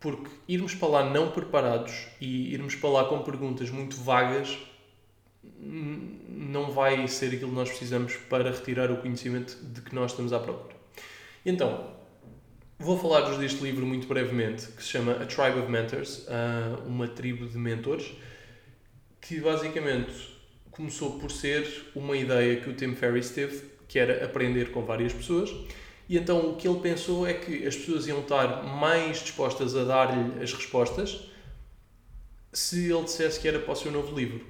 Porque 0.00 0.30
irmos 0.48 0.74
para 0.74 0.88
lá 0.88 1.10
não 1.10 1.30
preparados 1.30 2.06
e 2.20 2.52
irmos 2.52 2.74
para 2.74 2.90
lá 2.90 3.04
com 3.04 3.22
perguntas 3.22 3.70
muito 3.70 3.96
vagas 3.96 4.58
não 5.60 6.70
vai 6.70 7.06
ser 7.08 7.26
aquilo 7.26 7.50
que 7.50 7.54
nós 7.54 7.68
precisamos 7.68 8.16
para 8.16 8.50
retirar 8.50 8.90
o 8.90 8.96
conhecimento 8.96 9.56
de 9.62 9.80
que 9.80 9.94
nós 9.94 10.12
estamos 10.12 10.32
à 10.32 10.40
procura. 10.40 10.74
Então, 11.44 12.01
vou 12.82 12.98
falar-vos 12.98 13.38
deste 13.38 13.62
livro 13.62 13.86
muito 13.86 14.08
brevemente, 14.08 14.66
que 14.68 14.82
se 14.82 14.88
chama 14.88 15.12
A 15.12 15.24
Tribe 15.24 15.60
of 15.60 15.70
Mentors, 15.70 16.26
uma 16.84 17.06
tribo 17.06 17.46
de 17.46 17.56
mentores 17.56 18.12
que 19.20 19.40
basicamente 19.40 20.12
começou 20.72 21.18
por 21.18 21.30
ser 21.30 21.92
uma 21.94 22.16
ideia 22.16 22.60
que 22.60 22.68
o 22.68 22.74
Tim 22.74 22.94
Ferriss 22.94 23.30
teve, 23.30 23.70
que 23.86 23.98
era 23.98 24.24
aprender 24.24 24.72
com 24.72 24.84
várias 24.84 25.12
pessoas. 25.12 25.54
E 26.08 26.18
então 26.18 26.50
o 26.50 26.56
que 26.56 26.66
ele 26.66 26.80
pensou 26.80 27.26
é 27.26 27.32
que 27.32 27.64
as 27.64 27.76
pessoas 27.76 28.08
iam 28.08 28.20
estar 28.20 28.64
mais 28.64 29.18
dispostas 29.18 29.76
a 29.76 29.84
dar-lhe 29.84 30.42
as 30.42 30.52
respostas 30.52 31.30
se 32.52 32.90
ele 32.90 33.04
dissesse 33.04 33.38
que 33.38 33.46
era 33.46 33.60
para 33.60 33.72
o 33.72 33.76
seu 33.76 33.92
novo 33.92 34.14
livro. 34.14 34.44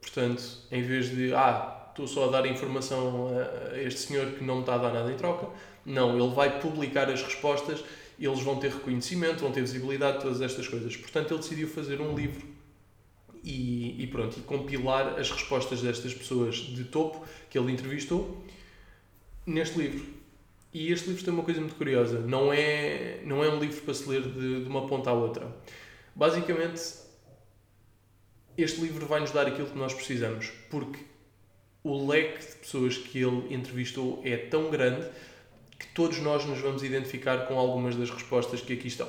Portanto, 0.00 0.42
em 0.70 0.82
vez 0.82 1.10
de, 1.10 1.34
ah, 1.34 1.88
estou 1.90 2.06
só 2.06 2.28
a 2.28 2.30
dar 2.30 2.46
informação 2.46 3.28
a 3.72 3.76
este 3.78 4.00
senhor 4.00 4.32
que 4.32 4.44
não 4.44 4.56
me 4.56 4.60
está 4.60 4.76
a 4.76 4.78
dar 4.78 4.92
nada 4.92 5.10
em 5.10 5.16
troca, 5.16 5.48
não, 5.88 6.18
ele 6.18 6.34
vai 6.34 6.60
publicar 6.60 7.08
as 7.08 7.22
respostas, 7.22 7.82
eles 8.20 8.40
vão 8.40 8.58
ter 8.58 8.70
reconhecimento, 8.70 9.40
vão 9.40 9.50
ter 9.50 9.62
visibilidade, 9.62 10.20
todas 10.20 10.40
estas 10.40 10.68
coisas. 10.68 10.96
Portanto, 10.96 11.32
ele 11.32 11.40
decidiu 11.40 11.68
fazer 11.68 12.00
um 12.00 12.14
livro 12.14 12.46
e, 13.42 14.02
e 14.02 14.06
pronto, 14.06 14.38
e 14.38 14.42
compilar 14.42 15.18
as 15.18 15.30
respostas 15.30 15.80
destas 15.80 16.12
pessoas 16.12 16.56
de 16.56 16.84
topo 16.84 17.24
que 17.48 17.58
ele 17.58 17.72
entrevistou 17.72 18.44
neste 19.46 19.78
livro. 19.78 20.04
E 20.74 20.92
este 20.92 21.08
livro 21.08 21.24
tem 21.24 21.32
uma 21.32 21.42
coisa 21.42 21.60
muito 21.60 21.74
curiosa, 21.76 22.20
não 22.20 22.52
é, 22.52 23.22
não 23.24 23.42
é 23.42 23.48
um 23.48 23.58
livro 23.58 23.80
para 23.80 23.94
se 23.94 24.06
ler 24.08 24.20
de, 24.22 24.64
de 24.64 24.68
uma 24.68 24.86
ponta 24.86 25.08
à 25.08 25.12
outra. 25.14 25.56
Basicamente, 26.14 26.82
este 28.56 28.80
livro 28.80 29.06
vai 29.06 29.20
nos 29.20 29.30
dar 29.30 29.46
aquilo 29.46 29.68
que 29.68 29.78
nós 29.78 29.94
precisamos, 29.94 30.50
porque 30.68 30.98
o 31.82 32.06
leque 32.06 32.46
de 32.46 32.56
pessoas 32.56 32.98
que 32.98 33.18
ele 33.22 33.54
entrevistou 33.54 34.20
é 34.24 34.36
tão 34.36 34.70
grande 34.70 35.08
que 35.78 35.86
todos 35.88 36.18
nós 36.20 36.44
nos 36.44 36.60
vamos 36.60 36.82
identificar 36.82 37.46
com 37.46 37.58
algumas 37.58 37.94
das 37.94 38.10
respostas 38.10 38.60
que 38.60 38.72
aqui 38.72 38.88
estão. 38.88 39.08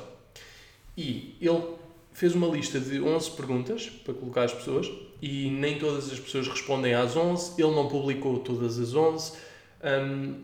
E 0.96 1.36
ele 1.42 1.64
fez 2.14 2.36
uma 2.36 2.48
lista 2.48 2.80
de 2.80 3.02
11 3.02 3.32
perguntas 3.32 3.90
para 4.04 4.14
colocar 4.14 4.44
às 4.44 4.54
pessoas 4.54 4.90
e 5.22 5.50
nem 5.50 5.80
todas 5.80 6.12
as 6.12 6.20
pessoas 6.20 6.48
respondem 6.48 6.94
às 6.94 7.16
11, 7.16 7.62
ele 7.62 7.74
não 7.74 7.88
publicou 7.88 8.40
todas 8.40 8.80
as 8.80 8.94
11. 8.94 9.34
Um, 9.84 10.44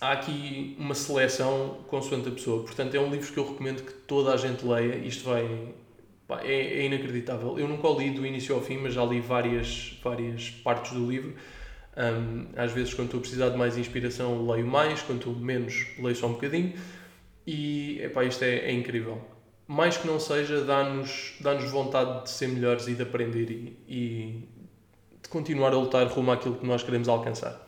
há 0.00 0.12
aqui 0.12 0.76
uma 0.78 0.94
seleção 0.94 1.78
consoante 1.86 2.28
a 2.28 2.32
pessoa, 2.32 2.62
portanto 2.62 2.94
é 2.94 3.00
um 3.00 3.10
livro 3.10 3.32
que 3.32 3.38
eu 3.38 3.48
recomendo 3.48 3.82
que 3.82 3.92
toda 3.92 4.32
a 4.32 4.36
gente 4.36 4.64
leia. 4.64 4.96
Isto 4.96 5.24
vai 5.24 5.74
Pá, 6.26 6.40
é, 6.42 6.80
é, 6.80 6.86
inacreditável. 6.86 7.58
Eu 7.58 7.68
nunca 7.68 7.86
o 7.86 7.98
li 7.98 8.10
do 8.10 8.26
início 8.26 8.54
ao 8.54 8.60
fim, 8.60 8.78
mas 8.78 8.94
já 8.94 9.04
li 9.04 9.20
várias, 9.20 9.96
várias 10.02 10.50
partes 10.50 10.92
do 10.92 11.08
livro. 11.08 11.34
Um, 11.96 12.46
às 12.54 12.72
vezes, 12.72 12.92
quando 12.92 13.06
estou 13.06 13.18
a 13.18 13.20
precisar 13.22 13.48
de 13.48 13.56
mais 13.56 13.78
inspiração, 13.78 14.46
leio 14.46 14.66
mais, 14.66 15.00
quando 15.02 15.18
estou 15.18 15.34
menos, 15.34 15.86
leio 15.98 16.14
só 16.14 16.26
um 16.26 16.34
bocadinho. 16.34 16.74
E 17.46 18.00
epá, 18.02 18.24
isto 18.24 18.44
é, 18.44 18.56
é 18.56 18.72
incrível. 18.72 19.20
Mais 19.66 19.96
que 19.96 20.06
não 20.06 20.20
seja, 20.20 20.62
dá-nos 20.62 21.34
dá 21.40 21.54
vontade 21.54 22.24
de 22.24 22.30
ser 22.30 22.48
melhores 22.48 22.86
e 22.86 22.94
de 22.94 23.02
aprender 23.02 23.50
e, 23.50 23.76
e 23.88 24.48
de 25.22 25.28
continuar 25.28 25.72
a 25.72 25.76
lutar 25.78 26.06
rumo 26.06 26.30
àquilo 26.30 26.56
que 26.56 26.66
nós 26.66 26.82
queremos 26.82 27.08
alcançar. 27.08 27.66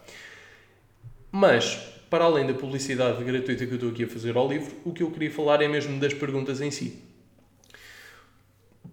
Mas, 1.32 1.76
para 2.10 2.24
além 2.24 2.46
da 2.46 2.54
publicidade 2.54 3.22
gratuita 3.24 3.66
que 3.66 3.72
eu 3.72 3.76
estou 3.76 3.90
aqui 3.90 4.04
a 4.04 4.08
fazer 4.08 4.36
ao 4.36 4.48
livro, 4.48 4.74
o 4.84 4.92
que 4.92 5.02
eu 5.02 5.10
queria 5.10 5.30
falar 5.30 5.62
é 5.62 5.68
mesmo 5.68 5.98
das 5.98 6.14
perguntas 6.14 6.60
em 6.60 6.70
si 6.70 7.07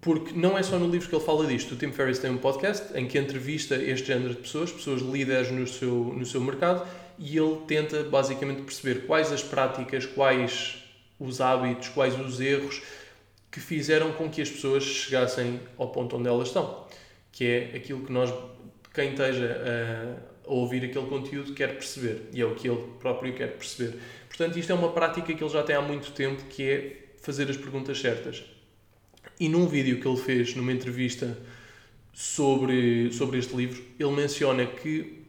porque 0.00 0.32
não 0.34 0.56
é 0.56 0.62
só 0.62 0.78
no 0.78 0.88
livro 0.88 1.08
que 1.08 1.14
ele 1.14 1.24
fala 1.24 1.46
disto. 1.46 1.72
O 1.72 1.76
Tim 1.76 1.92
Ferriss 1.92 2.18
tem 2.18 2.30
um 2.30 2.38
podcast 2.38 2.96
em 2.96 3.06
que 3.06 3.18
entrevista 3.18 3.74
este 3.76 4.08
género 4.08 4.34
de 4.34 4.40
pessoas, 4.40 4.72
pessoas 4.72 5.00
líderes 5.00 5.50
no 5.50 5.66
seu, 5.66 5.94
no 6.16 6.26
seu 6.26 6.40
mercado, 6.40 6.86
e 7.18 7.36
ele 7.36 7.56
tenta 7.66 8.04
basicamente 8.04 8.62
perceber 8.62 9.06
quais 9.06 9.32
as 9.32 9.42
práticas, 9.42 10.04
quais 10.04 10.82
os 11.18 11.40
hábitos, 11.40 11.88
quais 11.88 12.18
os 12.18 12.40
erros 12.40 12.82
que 13.50 13.58
fizeram 13.58 14.12
com 14.12 14.28
que 14.28 14.42
as 14.42 14.50
pessoas 14.50 14.84
chegassem 14.84 15.60
ao 15.78 15.88
ponto 15.88 16.16
onde 16.16 16.28
elas 16.28 16.48
estão. 16.48 16.86
Que 17.32 17.46
é 17.46 17.76
aquilo 17.76 18.04
que 18.04 18.12
nós, 18.12 18.32
quem 18.92 19.10
esteja 19.10 20.20
a, 20.46 20.50
a 20.50 20.52
ouvir 20.52 20.84
aquele 20.84 21.06
conteúdo, 21.06 21.54
quer 21.54 21.74
perceber. 21.74 22.28
E 22.34 22.40
é 22.40 22.44
o 22.44 22.54
que 22.54 22.68
ele 22.68 22.82
próprio 23.00 23.32
quer 23.34 23.56
perceber. 23.56 23.98
Portanto, 24.28 24.58
isto 24.58 24.70
é 24.70 24.74
uma 24.74 24.92
prática 24.92 25.32
que 25.32 25.42
ele 25.42 25.52
já 25.52 25.62
tem 25.62 25.74
há 25.74 25.80
muito 25.80 26.12
tempo, 26.12 26.44
que 26.50 26.62
é 26.62 26.96
fazer 27.22 27.48
as 27.48 27.56
perguntas 27.56 27.98
certas 27.98 28.55
e 29.38 29.48
num 29.48 29.66
vídeo 29.66 30.00
que 30.00 30.08
ele 30.08 30.16
fez, 30.16 30.54
numa 30.54 30.72
entrevista 30.72 31.36
sobre, 32.12 33.12
sobre 33.12 33.38
este 33.38 33.54
livro, 33.54 33.82
ele 33.98 34.12
menciona 34.12 34.64
que 34.64 35.22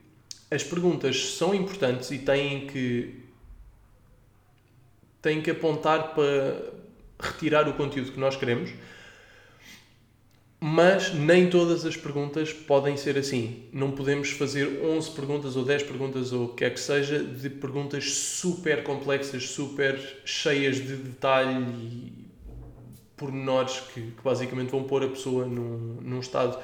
as 0.50 0.64
perguntas 0.64 1.34
são 1.34 1.54
importantes 1.54 2.10
e 2.12 2.20
têm 2.20 2.68
que, 2.68 3.16
têm 5.22 5.42
que 5.42 5.52
apontar 5.52 6.16
para 6.16 6.74
retirar 7.20 7.68
o 7.68 7.74
conteúdo 7.74 8.14
que 8.14 8.20
nós 8.20 8.38
queremos, 8.38 8.70
mas 10.60 11.14
nem 11.14 11.50
todas 11.50 11.86
as 11.86 11.98
perguntas 11.98 12.54
podem 12.54 12.96
ser 12.96 13.18
assim. 13.18 13.64
Não 13.74 13.92
podemos 13.92 14.32
fazer 14.32 14.82
11 14.82 15.12
perguntas 15.12 15.56
ou 15.56 15.66
10 15.66 15.84
perguntas 15.84 16.32
ou 16.32 16.46
o 16.46 16.54
que 16.54 16.64
é 16.64 16.70
que 16.70 16.80
seja 16.80 17.22
de 17.22 17.50
perguntas 17.50 18.12
super 18.12 18.84
complexas, 18.84 19.50
super 19.50 20.00
cheias 20.26 20.78
de 20.78 20.96
detalhe 20.96 22.26
pormenores 23.17 23.79
que, 23.79 24.01
que 24.01 24.21
basicamente 24.24 24.69
vão 24.69 24.83
pôr 24.83 25.03
a 25.03 25.07
pessoa 25.09 25.45
num, 25.45 25.97
num 26.01 26.19
estado 26.19 26.57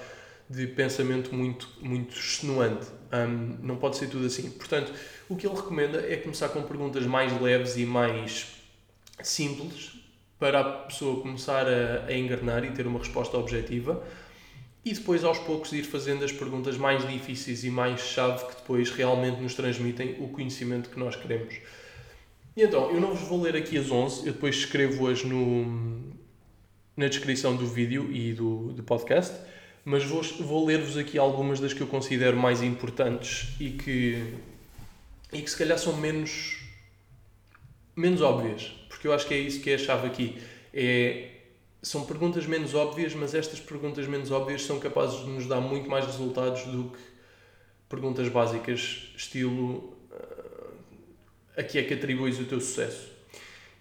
de 0.49 0.67
pensamento 0.67 1.33
muito, 1.33 1.67
muito 1.81 2.15
extenuante. 2.15 2.85
Um, 3.11 3.57
não 3.65 3.75
pode 3.75 3.97
ser 3.97 4.07
tudo 4.07 4.25
assim. 4.25 4.49
Portanto, 4.51 4.93
o 5.27 5.35
que 5.35 5.47
ele 5.47 5.55
recomenda 5.55 5.99
é 5.99 6.15
começar 6.15 6.49
com 6.49 6.61
perguntas 6.63 7.05
mais 7.05 7.39
leves 7.41 7.75
e 7.77 7.85
mais 7.85 8.47
simples 9.21 9.93
para 10.39 10.59
a 10.59 10.63
pessoa 10.63 11.21
começar 11.21 11.65
a, 11.67 12.05
a 12.07 12.13
enganar 12.13 12.63
e 12.63 12.71
ter 12.71 12.85
uma 12.85 12.99
resposta 12.99 13.37
objetiva 13.37 14.03
e 14.85 14.93
depois 14.93 15.23
aos 15.23 15.39
poucos 15.39 15.71
ir 15.71 15.83
fazendo 15.83 16.25
as 16.25 16.31
perguntas 16.31 16.77
mais 16.77 17.07
difíceis 17.07 17.63
e 17.63 17.69
mais 17.69 18.01
chave 18.01 18.45
que 18.45 18.55
depois 18.55 18.91
realmente 18.91 19.41
nos 19.41 19.55
transmitem 19.55 20.17
o 20.19 20.27
conhecimento 20.27 20.89
que 20.89 20.99
nós 20.99 21.15
queremos. 21.15 21.55
E 22.55 22.61
então, 22.61 22.91
eu 22.91 22.99
não 22.99 23.15
vos 23.15 23.27
vou 23.27 23.41
ler 23.41 23.55
aqui 23.55 23.77
as 23.77 23.89
11, 23.89 24.27
eu 24.27 24.33
depois 24.33 24.55
escrevo-as 24.57 25.23
no, 25.23 26.13
na 26.95 27.07
descrição 27.07 27.55
do 27.55 27.65
vídeo 27.65 28.11
e 28.11 28.33
do, 28.33 28.73
do 28.73 28.83
podcast, 28.83 29.33
mas 29.83 30.03
vou, 30.03 30.21
vou 30.39 30.65
ler-vos 30.65 30.97
aqui 30.97 31.17
algumas 31.17 31.59
das 31.59 31.73
que 31.73 31.81
eu 31.81 31.87
considero 31.87 32.37
mais 32.37 32.61
importantes 32.61 33.49
e 33.59 33.71
que, 33.71 34.33
e 35.31 35.41
que 35.41 35.49
se 35.49 35.57
calhar 35.57 35.77
são 35.77 35.97
menos, 35.97 36.59
menos 37.95 38.21
óbvias, 38.21 38.73
porque 38.87 39.07
eu 39.07 39.13
acho 39.13 39.27
que 39.27 39.33
é 39.33 39.37
isso 39.37 39.59
que 39.61 39.71
é 39.71 39.75
a 39.75 39.77
chave 39.77 40.07
aqui. 40.07 40.41
É, 40.73 41.29
são 41.81 42.05
perguntas 42.05 42.45
menos 42.45 42.73
óbvias, 42.73 43.13
mas 43.13 43.35
estas 43.35 43.59
perguntas 43.59 44.07
menos 44.07 44.31
óbvias 44.31 44.63
são 44.63 44.79
capazes 44.79 45.19
de 45.19 45.29
nos 45.29 45.45
dar 45.47 45.59
muito 45.59 45.89
mais 45.89 46.05
resultados 46.05 46.63
do 46.63 46.91
que 46.91 47.13
perguntas 47.89 48.29
básicas, 48.29 49.11
estilo 49.15 49.93
uh, 50.09 50.73
a 51.57 51.61
que 51.61 51.77
é 51.77 51.83
que 51.83 51.93
atribuis 51.93 52.39
o 52.39 52.45
teu 52.45 52.59
sucesso? 52.59 53.12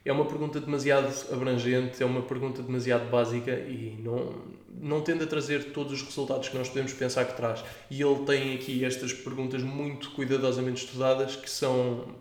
É 0.05 0.13
uma 0.13 0.25
pergunta 0.25 0.61
demasiado 0.61 1.13
abrangente, 1.33 2.03
é 2.03 2.07
uma 2.07 2.23
pergunta 2.23 2.63
demasiado 2.63 3.09
básica 3.09 3.53
e 3.53 3.97
não, 4.03 4.35
não 4.69 5.01
tende 5.01 5.23
a 5.23 5.27
trazer 5.27 5.73
todos 5.73 5.93
os 5.93 6.03
resultados 6.03 6.49
que 6.49 6.59
nós 6.59 6.69
podemos 6.69 6.93
pensar 6.93 7.25
que 7.25 7.37
traz. 7.37 7.65
E 7.89 8.03
ele 8.03 8.25
tem 8.25 8.55
aqui 8.55 8.85
estas 8.85 9.13
perguntas 9.13 9.63
muito 9.63 10.11
cuidadosamente 10.11 10.85
estudadas 10.85 11.37
que 11.37 11.49
são, 11.49 12.17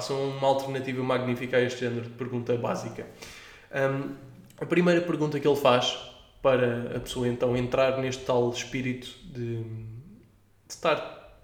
são 0.00 0.30
uma 0.30 0.48
alternativa 0.48 1.02
magnífica 1.02 1.58
a 1.58 1.60
este 1.60 1.80
género 1.80 2.02
de 2.02 2.10
pergunta 2.10 2.56
básica. 2.56 3.06
Um, 3.72 4.16
a 4.60 4.66
primeira 4.66 5.00
pergunta 5.00 5.38
que 5.38 5.46
ele 5.46 5.56
faz 5.56 5.96
para 6.42 6.96
a 6.96 7.00
pessoa 7.00 7.28
então 7.28 7.56
entrar 7.56 7.98
neste 7.98 8.24
tal 8.24 8.50
espírito 8.50 9.08
de, 9.24 9.62
de 9.62 9.64
estar, 10.68 11.38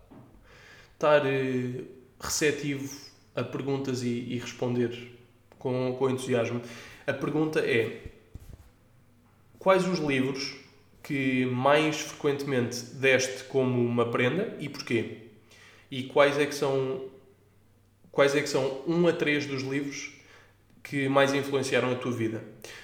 estar 0.94 1.25
uh, 1.25 1.85
receptivo 2.20 3.08
a 3.37 3.44
perguntas 3.44 4.02
e, 4.02 4.08
e 4.08 4.38
responder 4.38 5.17
com, 5.58 5.94
com 5.98 6.10
entusiasmo. 6.10 6.60
A 7.06 7.12
pergunta 7.12 7.60
é: 7.60 8.02
quais 9.58 9.86
os 9.86 9.98
livros 9.98 10.56
que 11.02 11.46
mais 11.46 12.00
frequentemente 12.00 12.84
deste 12.94 13.44
como 13.44 13.84
uma 13.84 14.10
prenda 14.10 14.56
e 14.58 14.68
porquê? 14.68 15.28
E 15.90 16.04
quais 16.04 16.38
é 16.38 16.46
que 16.46 16.54
são 16.54 17.08
quais 18.10 18.34
é 18.34 18.42
que 18.42 18.48
são 18.48 18.82
um 18.86 19.06
a 19.06 19.12
três 19.12 19.46
dos 19.46 19.62
livros 19.62 20.12
que 20.82 21.08
mais 21.08 21.32
influenciaram 21.32 21.92
a 21.92 21.94
tua 21.94 22.12
vida? 22.12 22.42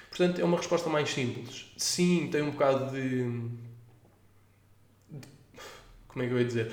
Portanto, 0.09 0.41
é 0.41 0.45
uma 0.45 0.57
resposta 0.57 0.89
mais 0.89 1.11
simples. 1.11 1.73
Sim, 1.77 2.29
tem 2.31 2.41
um 2.41 2.53
bocado 2.53 2.93
de, 2.93 3.25
de 5.11 5.29
como 6.07 6.25
é 6.25 6.29
que 6.29 6.33
eu 6.33 6.39
ia 6.39 6.45
dizer? 6.45 6.73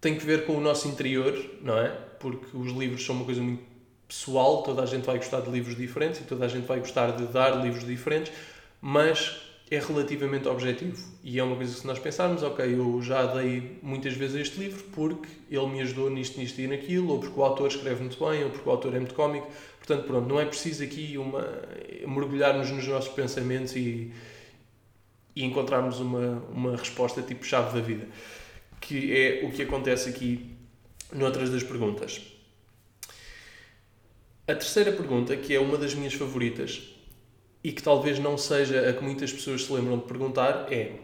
Tem 0.00 0.18
que 0.18 0.26
ver 0.26 0.44
com 0.46 0.56
o 0.56 0.60
nosso 0.60 0.88
interior, 0.88 1.32
não 1.62 1.78
é? 1.78 1.88
Porque 1.88 2.56
os 2.56 2.72
livros 2.72 3.04
são 3.06 3.14
uma 3.14 3.24
coisa 3.24 3.40
muito 3.40 3.75
pessoal, 4.06 4.62
toda 4.62 4.82
a 4.82 4.86
gente 4.86 5.04
vai 5.04 5.16
gostar 5.16 5.40
de 5.40 5.50
livros 5.50 5.76
diferentes 5.76 6.20
e 6.20 6.24
toda 6.24 6.44
a 6.44 6.48
gente 6.48 6.66
vai 6.66 6.78
gostar 6.78 7.12
de 7.12 7.26
dar 7.26 7.62
livros 7.62 7.84
diferentes, 7.84 8.32
mas 8.80 9.36
é 9.70 9.78
relativamente 9.80 10.46
objetivo. 10.46 10.96
E 11.24 11.38
é 11.38 11.42
uma 11.42 11.56
coisa 11.56 11.74
que 11.74 11.80
se 11.80 11.86
nós 11.86 11.98
pensarmos, 11.98 12.42
ok, 12.42 12.64
eu 12.64 13.02
já 13.02 13.26
dei 13.26 13.78
muitas 13.82 14.14
vezes 14.14 14.36
este 14.36 14.60
livro 14.60 14.84
porque 14.92 15.28
ele 15.50 15.66
me 15.66 15.80
ajudou 15.80 16.08
nisto, 16.08 16.38
nisto 16.38 16.60
e 16.60 16.68
naquilo, 16.68 17.12
ou 17.12 17.18
porque 17.18 17.38
o 17.38 17.42
autor 17.42 17.68
escreve 17.68 18.00
muito 18.00 18.18
bem, 18.24 18.44
ou 18.44 18.50
porque 18.50 18.68
o 18.68 18.72
autor 18.72 18.94
é 18.94 18.98
muito 18.98 19.14
cómico. 19.14 19.48
Portanto, 19.78 20.06
pronto, 20.06 20.28
não 20.28 20.40
é 20.40 20.44
preciso 20.44 20.84
aqui 20.84 21.18
uma, 21.18 21.44
mergulharmos 22.06 22.70
nos 22.70 22.86
nossos 22.86 23.12
pensamentos 23.12 23.74
e, 23.74 24.12
e 25.34 25.44
encontrarmos 25.44 25.98
uma, 25.98 26.42
uma 26.52 26.76
resposta 26.76 27.22
tipo 27.22 27.44
chave 27.44 27.74
da 27.78 27.84
vida. 27.84 28.06
Que 28.80 29.16
é 29.16 29.44
o 29.44 29.50
que 29.50 29.62
acontece 29.62 30.08
aqui 30.08 30.54
noutras 31.12 31.50
das 31.50 31.64
perguntas. 31.64 32.35
A 34.48 34.54
terceira 34.54 34.92
pergunta, 34.92 35.36
que 35.36 35.52
é 35.52 35.58
uma 35.58 35.76
das 35.76 35.92
minhas 35.92 36.14
favoritas, 36.14 36.80
e 37.64 37.72
que 37.72 37.82
talvez 37.82 38.20
não 38.20 38.38
seja 38.38 38.88
a 38.88 38.92
que 38.92 39.02
muitas 39.02 39.32
pessoas 39.32 39.64
se 39.64 39.72
lembram 39.72 39.98
de 39.98 40.04
perguntar 40.04 40.72
é 40.72 41.00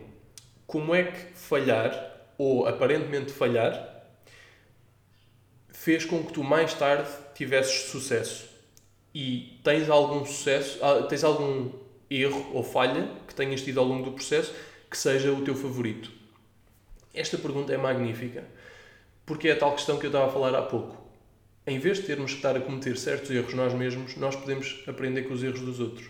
como 0.65 0.95
é 0.95 1.03
que 1.03 1.37
falhar, 1.37 1.93
ou 2.39 2.69
aparentemente 2.69 3.33
falhar, 3.33 4.07
fez 5.71 6.05
com 6.05 6.23
que 6.23 6.33
tu 6.33 6.45
mais 6.45 6.73
tarde 6.73 7.11
tivesses 7.35 7.91
sucesso. 7.91 8.49
E 9.13 9.59
tens 9.65 9.91
algum 9.91 10.25
sucesso, 10.25 10.79
ah, 10.81 11.03
tens 11.03 11.25
algum 11.25 11.73
erro 12.09 12.49
ou 12.55 12.63
falha 12.63 13.11
que 13.27 13.35
tenhas 13.35 13.61
tido 13.63 13.81
ao 13.81 13.87
longo 13.87 14.05
do 14.05 14.13
processo 14.13 14.55
que 14.89 14.97
seja 14.97 15.33
o 15.33 15.43
teu 15.43 15.57
favorito? 15.57 16.13
Esta 17.13 17.37
pergunta 17.37 17.75
é 17.75 17.77
magnífica, 17.77 18.45
porque 19.27 19.49
é 19.49 19.53
a 19.53 19.59
tal 19.59 19.75
questão 19.75 19.99
que 19.99 20.07
eu 20.07 20.11
estava 20.11 20.27
a 20.27 20.33
falar 20.33 20.55
há 20.55 20.63
pouco. 20.63 21.02
Em 21.65 21.79
vez 21.79 21.99
de 21.99 22.05
termos 22.05 22.33
que 22.33 22.39
estar 22.39 22.57
a 22.57 22.61
cometer 22.61 22.97
certos 22.97 23.31
erros 23.31 23.55
nós 23.55 23.73
mesmos, 23.73 24.17
nós 24.17 24.35
podemos 24.35 24.83
aprender 24.85 25.23
com 25.23 25.35
os 25.35 25.45
erros 25.45 25.61
dos 25.61 25.79
outros. 25.79 26.09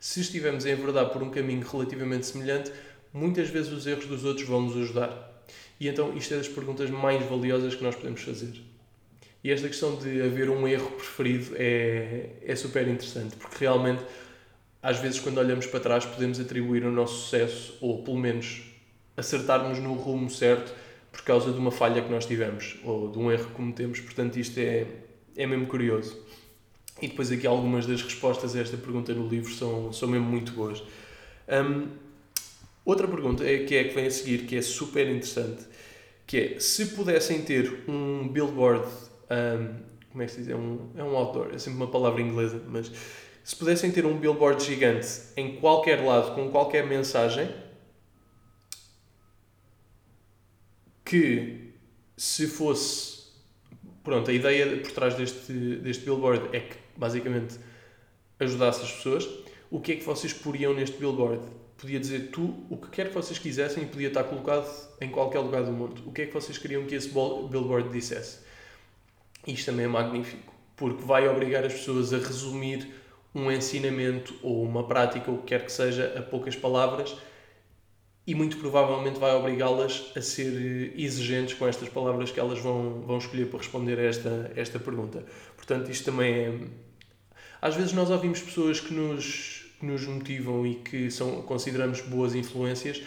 Se 0.00 0.20
estivermos 0.20 0.64
em 0.64 0.74
verdade 0.74 1.12
por 1.12 1.22
um 1.22 1.30
caminho 1.30 1.66
relativamente 1.66 2.24
semelhante, 2.24 2.72
muitas 3.12 3.50
vezes 3.50 3.70
os 3.70 3.86
erros 3.86 4.06
dos 4.06 4.24
outros 4.24 4.48
vão 4.48 4.62
nos 4.62 4.76
ajudar. 4.76 5.44
E 5.78 5.88
então 5.88 6.16
isto 6.16 6.32
é 6.32 6.38
das 6.38 6.48
perguntas 6.48 6.88
mais 6.88 7.22
valiosas 7.26 7.74
que 7.74 7.82
nós 7.82 7.94
podemos 7.94 8.22
fazer. 8.22 8.54
E 9.42 9.50
esta 9.50 9.68
questão 9.68 9.94
de 9.96 10.22
haver 10.22 10.48
um 10.48 10.66
erro 10.66 10.90
preferido 10.92 11.54
é, 11.56 12.30
é 12.42 12.56
super 12.56 12.88
interessante, 12.88 13.36
porque 13.36 13.56
realmente, 13.60 14.02
às 14.82 14.98
vezes, 15.00 15.20
quando 15.20 15.36
olhamos 15.36 15.66
para 15.66 15.80
trás, 15.80 16.06
podemos 16.06 16.40
atribuir 16.40 16.82
o 16.82 16.90
nosso 16.90 17.24
sucesso, 17.24 17.76
ou 17.82 18.02
pelo 18.02 18.16
menos 18.16 18.62
acertarmos 19.18 19.78
no 19.78 19.92
rumo 19.92 20.30
certo, 20.30 20.72
por 21.14 21.22
causa 21.22 21.52
de 21.52 21.58
uma 21.58 21.70
falha 21.70 22.02
que 22.02 22.10
nós 22.10 22.26
tivemos, 22.26 22.76
ou 22.84 23.08
de 23.08 23.18
um 23.18 23.30
erro 23.30 23.46
que 23.46 23.52
cometemos. 23.52 24.00
Portanto, 24.00 24.36
isto 24.36 24.58
é, 24.58 24.84
é 25.36 25.46
mesmo 25.46 25.66
curioso. 25.66 26.20
E 27.00 27.06
depois, 27.06 27.30
aqui, 27.30 27.46
algumas 27.46 27.86
das 27.86 28.02
respostas 28.02 28.56
a 28.56 28.60
esta 28.60 28.76
pergunta 28.76 29.14
no 29.14 29.28
livro 29.28 29.52
são, 29.52 29.92
são 29.92 30.08
mesmo 30.08 30.26
muito 30.26 30.52
boas. 30.52 30.82
Um, 31.48 31.88
outra 32.84 33.06
pergunta 33.06 33.44
é 33.44 33.64
que 33.64 33.76
é 33.76 33.84
que 33.84 33.94
vem 33.94 34.06
a 34.06 34.10
seguir, 34.10 34.46
que 34.46 34.56
é 34.56 34.62
super 34.62 35.06
interessante, 35.06 35.64
que 36.26 36.36
é 36.36 36.60
se 36.60 36.86
pudessem 36.86 37.42
ter 37.42 37.84
um 37.88 38.28
billboard 38.28 38.86
um, 39.30 39.94
como 40.10 40.22
é 40.22 40.26
que 40.26 40.32
se 40.32 40.38
diz? 40.38 40.48
É 40.48 40.54
um, 40.54 40.78
é 40.96 41.02
um 41.02 41.16
outdoor, 41.16 41.48
é 41.52 41.58
sempre 41.58 41.78
uma 41.78 41.88
palavra 41.88 42.22
inglesa, 42.22 42.62
mas 42.68 42.90
se 43.42 43.56
pudessem 43.56 43.90
ter 43.90 44.06
um 44.06 44.16
billboard 44.16 44.62
gigante 44.62 45.08
em 45.36 45.56
qualquer 45.56 46.04
lado, 46.04 46.36
com 46.36 46.50
qualquer 46.50 46.86
mensagem, 46.86 47.50
que 51.04 51.74
se 52.16 52.46
fosse. 52.46 53.24
Pronto, 54.02 54.30
a 54.30 54.34
ideia 54.34 54.78
por 54.78 54.92
trás 54.92 55.14
deste, 55.14 55.52
deste 55.76 56.04
billboard 56.04 56.56
é 56.56 56.60
que 56.60 56.76
basicamente 56.96 57.56
ajudasse 58.38 58.82
as 58.82 58.92
pessoas. 58.92 59.28
O 59.70 59.80
que 59.80 59.92
é 59.92 59.96
que 59.96 60.04
vocês 60.04 60.32
poriam 60.32 60.74
neste 60.74 60.96
billboard? 60.96 61.42
Podia 61.76 61.98
dizer 61.98 62.30
tu 62.30 62.64
o 62.70 62.76
que 62.76 62.88
quer 62.90 63.08
que 63.08 63.14
vocês 63.14 63.38
quisessem 63.38 63.82
e 63.82 63.86
podia 63.86 64.08
estar 64.08 64.24
colocado 64.24 64.66
em 65.00 65.10
qualquer 65.10 65.40
lugar 65.40 65.64
do 65.64 65.72
mundo. 65.72 66.02
O 66.06 66.12
que 66.12 66.22
é 66.22 66.26
que 66.26 66.32
vocês 66.32 66.56
queriam 66.56 66.84
que 66.86 66.94
esse 66.94 67.08
billboard 67.08 67.90
dissesse? 67.90 68.38
Isto 69.46 69.66
também 69.66 69.84
é 69.84 69.88
magnífico, 69.88 70.54
porque 70.76 71.02
vai 71.04 71.28
obrigar 71.28 71.64
as 71.64 71.72
pessoas 71.72 72.12
a 72.12 72.18
resumir 72.18 72.88
um 73.34 73.50
ensinamento 73.50 74.34
ou 74.42 74.62
uma 74.62 74.86
prática, 74.86 75.30
o 75.30 75.38
que 75.38 75.46
quer 75.46 75.64
que 75.64 75.72
seja, 75.72 76.14
a 76.16 76.22
poucas 76.22 76.54
palavras 76.54 77.16
e 78.26 78.34
muito 78.34 78.56
provavelmente 78.56 79.18
vai 79.18 79.34
obrigá-las 79.34 80.10
a 80.16 80.22
ser 80.22 80.92
exigentes 80.96 81.54
com 81.54 81.68
estas 81.68 81.88
palavras 81.88 82.30
que 82.30 82.40
elas 82.40 82.58
vão, 82.58 83.02
vão 83.02 83.18
escolher 83.18 83.46
para 83.46 83.58
responder 83.58 83.98
a 83.98 84.02
esta, 84.02 84.52
esta 84.56 84.78
pergunta. 84.78 85.24
Portanto, 85.56 85.90
isto 85.90 86.04
também 86.06 86.34
é. 86.34 86.58
Às 87.60 87.74
vezes 87.74 87.92
nós 87.92 88.10
ouvimos 88.10 88.40
pessoas 88.40 88.80
que 88.80 88.94
nos, 88.94 89.66
que 89.78 89.84
nos 89.84 90.06
motivam 90.06 90.66
e 90.66 90.76
que 90.76 91.10
são, 91.10 91.42
consideramos 91.42 92.00
boas 92.00 92.34
influências 92.34 93.02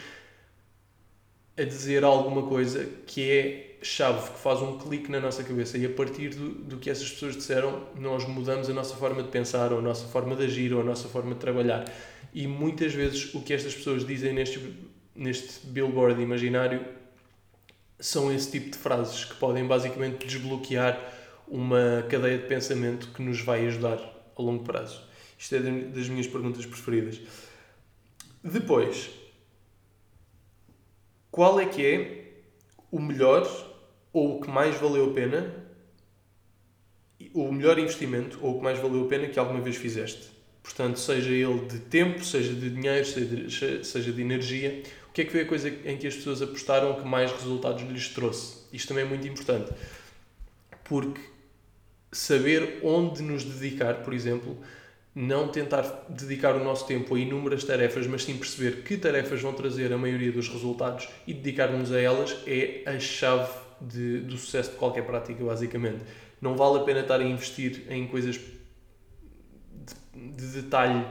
a 1.58 1.64
dizer 1.64 2.04
alguma 2.04 2.44
coisa 2.44 2.88
que 3.08 3.32
é 3.32 3.68
chave 3.82 4.32
que 4.32 4.40
faz 4.40 4.62
um 4.62 4.78
clique 4.78 5.12
na 5.12 5.20
nossa 5.20 5.44
cabeça 5.44 5.78
e 5.78 5.86
a 5.86 5.90
partir 5.90 6.30
do, 6.30 6.50
do 6.50 6.78
que 6.78 6.90
essas 6.90 7.10
pessoas 7.10 7.36
disseram, 7.36 7.84
nós 8.00 8.28
mudamos 8.28 8.70
a 8.70 8.74
nossa 8.74 8.96
forma 8.96 9.24
de 9.24 9.30
pensar, 9.30 9.72
ou 9.72 9.80
a 9.80 9.82
nossa 9.82 10.08
forma 10.08 10.36
de 10.36 10.46
agir, 10.46 10.74
ou 10.74 10.82
a 10.82 10.84
nossa 10.84 11.08
forma 11.08 11.34
de 11.34 11.40
trabalhar. 11.40 11.92
E 12.34 12.48
muitas 12.48 12.94
vezes 12.94 13.34
o 13.34 13.42
que 13.42 13.54
estas 13.54 13.74
pessoas 13.74 14.06
dizem 14.06 14.34
neste, 14.34 14.60
neste 15.18 15.66
billboard 15.66 16.22
imaginário 16.22 16.86
são 18.00 18.32
esse 18.32 18.52
tipo 18.52 18.72
de 18.72 18.78
frases 18.78 19.26
que 19.26 19.36
podem 19.36 19.66
basicamente 19.66 20.26
desbloquear 20.26 21.14
uma 21.48 22.06
cadeia 22.10 22.38
de 22.38 22.46
pensamento 22.46 23.10
que 23.10 23.22
nos 23.22 23.42
vai 23.42 23.66
ajudar 23.68 24.00
a 24.38 24.42
longo 24.42 24.64
prazo. 24.64 25.02
Isto 25.38 25.56
é 25.56 25.60
das 25.60 26.08
minhas 26.08 26.28
perguntas 26.28 26.66
preferidas. 26.66 27.20
Depois, 28.44 29.10
qual 31.32 31.60
é 31.60 31.66
que 31.66 31.86
é 31.86 32.28
o 32.92 33.00
melhor 33.00 33.46
ou 34.14 34.38
o 34.38 34.42
que 34.42 34.50
mais 34.50 34.76
valeu 34.76 35.12
a 35.12 35.14
pena, 35.14 35.54
o 37.34 37.52
melhor 37.52 37.78
investimento 37.78 38.40
ou 38.42 38.56
o 38.56 38.58
que 38.58 38.64
mais 38.64 38.80
valeu 38.80 39.06
a 39.06 39.08
pena 39.08 39.28
que 39.28 39.38
alguma 39.38 39.62
vez 39.62 39.76
fizeste. 39.76 40.30
Portanto, 40.64 41.00
seja 41.00 41.30
ele 41.30 41.66
de 41.66 41.80
tempo, 41.80 42.24
seja 42.24 42.54
de 42.54 42.70
dinheiro, 42.70 43.06
seja, 43.84 44.12
de 44.12 44.22
energia, 44.22 44.84
que 45.18 45.22
é 45.22 45.26
que 45.26 45.32
foi 45.32 45.42
a 45.42 45.46
coisa 45.46 45.68
em 45.68 45.98
que 45.98 46.06
as 46.06 46.16
pessoas 46.16 46.44
apostaram 46.44 46.94
que 46.94 47.04
mais 47.04 47.32
resultados 47.32 47.82
lhes 47.82 48.10
trouxe? 48.10 48.58
Isto 48.72 48.90
também 48.90 49.04
é 49.04 49.08
muito 49.08 49.28
importante, 49.28 49.72
porque 50.84 51.20
saber 52.12 52.80
onde 52.84 53.24
nos 53.24 53.44
dedicar, 53.44 54.04
por 54.04 54.14
exemplo, 54.14 54.56
não 55.16 55.48
tentar 55.48 56.06
dedicar 56.08 56.56
o 56.56 56.64
nosso 56.64 56.86
tempo 56.86 57.16
a 57.16 57.20
inúmeras 57.20 57.64
tarefas, 57.64 58.06
mas 58.06 58.26
sim 58.26 58.38
perceber 58.38 58.84
que 58.84 58.96
tarefas 58.96 59.42
vão 59.42 59.54
trazer 59.54 59.92
a 59.92 59.98
maioria 59.98 60.32
dos 60.32 60.50
resultados 60.50 61.10
e 61.26 61.34
dedicar-nos 61.34 61.92
a 61.92 62.00
elas 62.00 62.38
é 62.46 62.84
a 62.86 63.00
chave 63.00 63.52
de, 63.82 64.20
do 64.20 64.38
sucesso 64.38 64.70
de 64.70 64.76
qualquer 64.78 65.04
prática, 65.04 65.44
basicamente. 65.44 66.04
Não 66.40 66.56
vale 66.56 66.78
a 66.78 66.84
pena 66.84 67.00
estar 67.00 67.20
a 67.20 67.24
investir 67.24 67.88
em 67.90 68.06
coisas 68.06 68.36
de, 69.74 70.32
de 70.36 70.62
detalhe 70.62 71.04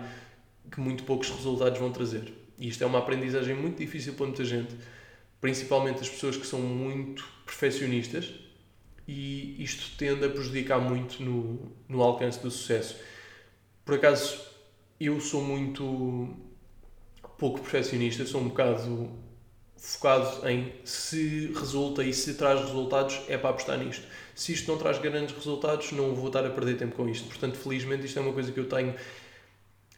que 0.71 0.79
muito 0.79 1.03
poucos 1.03 1.29
resultados 1.29 1.81
vão 1.81 1.91
trazer. 1.91 2.36
E 2.59 2.69
isto 2.69 2.83
é 2.83 2.87
uma 2.87 2.99
aprendizagem 2.99 3.55
muito 3.55 3.79
difícil 3.79 4.15
para 4.15 4.27
muita 4.27 4.45
gente, 4.45 4.75
principalmente 5.41 6.01
as 6.01 6.09
pessoas 6.09 6.37
que 6.37 6.47
são 6.47 6.61
muito 6.61 7.25
perfeccionistas, 7.45 8.33
e 9.07 9.63
isto 9.63 9.97
tende 9.97 10.25
a 10.25 10.29
prejudicar 10.29 10.81
muito 10.81 11.23
no, 11.23 11.73
no 11.89 12.03
alcance 12.03 12.41
do 12.41 12.51
sucesso 12.51 12.97
por 13.87 13.95
acaso, 13.95 14.41
eu 14.99 15.21
sou 15.21 15.41
muito 15.41 16.37
pouco 17.39 17.61
perfeccionista, 17.61 18.27
sou 18.27 18.41
um 18.41 18.49
bocado 18.49 19.09
focado 19.77 20.49
em 20.49 20.73
se 20.85 21.53
resulta 21.55 22.03
e 22.03 22.13
se 22.13 22.35
traz 22.35 22.63
resultados, 22.63 23.21
é 23.29 23.39
para 23.39 23.51
apostar 23.51 23.79
nisto. 23.79 24.05
Se 24.35 24.53
isto 24.53 24.69
não 24.69 24.77
traz 24.77 24.99
grandes 24.99 25.33
resultados, 25.37 25.93
não 25.93 26.17
vou 26.17 26.27
estar 26.27 26.45
a 26.45 26.51
perder 26.51 26.77
tempo 26.79 26.97
com 26.97 27.09
isto. 27.09 27.29
Portanto, 27.29 27.57
felizmente, 27.57 28.07
isto 28.07 28.19
é 28.19 28.23
uma 28.23 28.33
coisa 28.33 28.51
que 28.51 28.59
eu 28.59 28.69
tenho 28.69 28.93